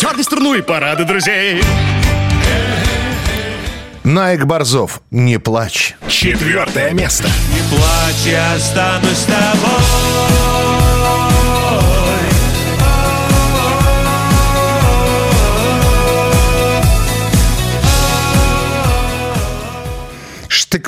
[0.00, 1.62] Дерни струну и парады друзей
[4.04, 5.02] Наик Борзов.
[5.10, 5.96] Не плачь.
[6.08, 7.28] Четвертое место.
[7.52, 10.47] Не плачь, я останусь с тобой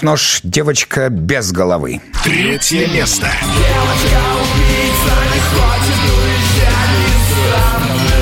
[0.01, 0.41] Штык-нож.
[0.43, 2.01] Девочка без головы.
[2.25, 3.27] Третье место.
[3.43, 8.15] Девочка-убийца не хочет уезжать из страны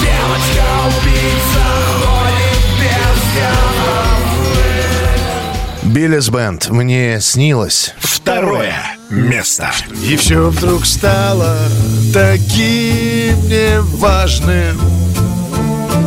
[0.00, 1.64] Девочка-убийца
[2.04, 3.18] ходит без
[5.82, 6.68] головы Биллис Бенд.
[6.70, 7.94] Мне снилось.
[7.98, 8.76] Второе
[9.10, 9.72] место.
[10.08, 11.58] И все вдруг стало
[12.14, 14.78] таким неважным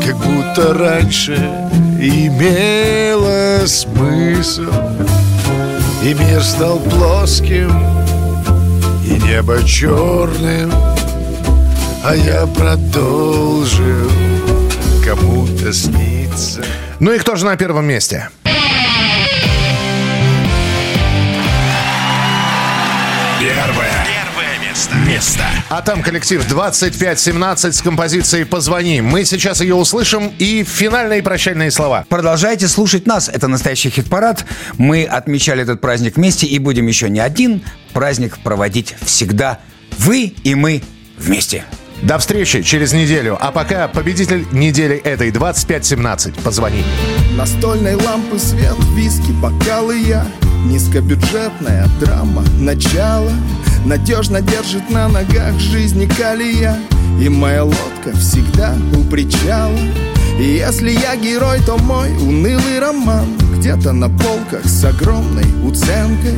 [0.01, 4.71] Как будто раньше имело смысл
[6.01, 7.71] И мир стал плоским,
[9.05, 10.71] и небо черным
[12.03, 14.09] А я продолжил
[15.05, 16.63] кому-то сниться
[16.99, 18.29] Ну и кто же на первом месте?
[23.39, 23.78] Первое.
[24.79, 24.95] Место.
[24.95, 25.43] Место.
[25.67, 29.01] А там коллектив 2517 с композицией «Позвони».
[29.01, 32.05] Мы сейчас ее услышим и финальные прощальные слова.
[32.07, 33.27] Продолжайте слушать нас.
[33.27, 34.45] Это настоящий хит-парад.
[34.77, 37.61] Мы отмечали этот праздник вместе и будем еще не один
[37.91, 39.59] праздник проводить всегда.
[39.97, 40.81] Вы и мы
[41.17, 41.65] вместе.
[42.01, 43.37] До встречи через неделю.
[43.37, 46.35] А пока победитель недели этой 2517.
[46.35, 46.85] Позвони.
[47.35, 50.25] Настольной лампы свет, виски, бокалы я
[50.65, 53.31] Низкобюджетная драма, начало
[53.85, 56.77] Надежно держит на ногах жизни колея
[57.21, 59.79] И моя лодка всегда у причала.
[60.39, 63.27] И если я герой, то мой унылый роман
[63.57, 66.37] Где-то на полках с огромной уценкой.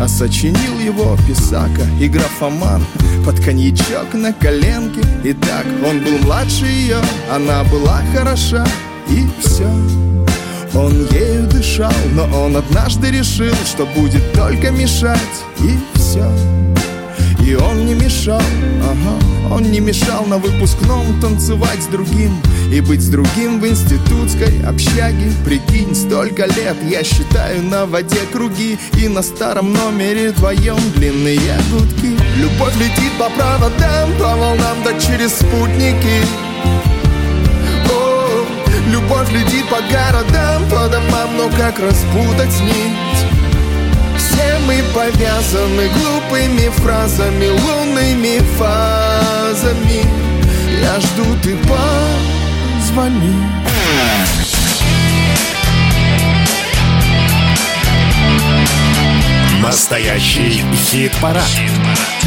[0.00, 2.84] А сочинил его писака и графоман
[3.24, 5.00] Под коньячок на коленке.
[5.24, 6.98] Итак, он был младше ее
[7.30, 8.66] Она была хороша
[9.08, 9.66] и все
[10.72, 15.18] он ею дышал, но он однажды решил, что будет только мешать,
[15.58, 16.30] и все.
[17.50, 18.40] И он не мешал,
[18.80, 22.40] ага, он не мешал на выпускном танцевать с другим
[22.72, 25.32] И быть с другим в институтской общаге.
[25.44, 31.40] Прикинь, столько лет я считаю на воде круги И на старом номере твоем длинные
[31.72, 32.16] гудки.
[32.36, 36.22] Любовь летит по проводам, по волнам, да через спутники.
[37.90, 38.46] О,
[38.92, 39.28] Любовь
[39.68, 43.09] по городам, по домам, но как распутать нить?
[44.40, 50.02] Все мы повязаны глупыми фразами, лунными фазами
[50.80, 53.34] Я жду, ты позвони
[59.62, 61.44] Настоящий хит-парад.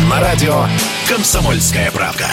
[0.10, 0.68] На радио
[1.10, 2.28] «Комсомольская правка».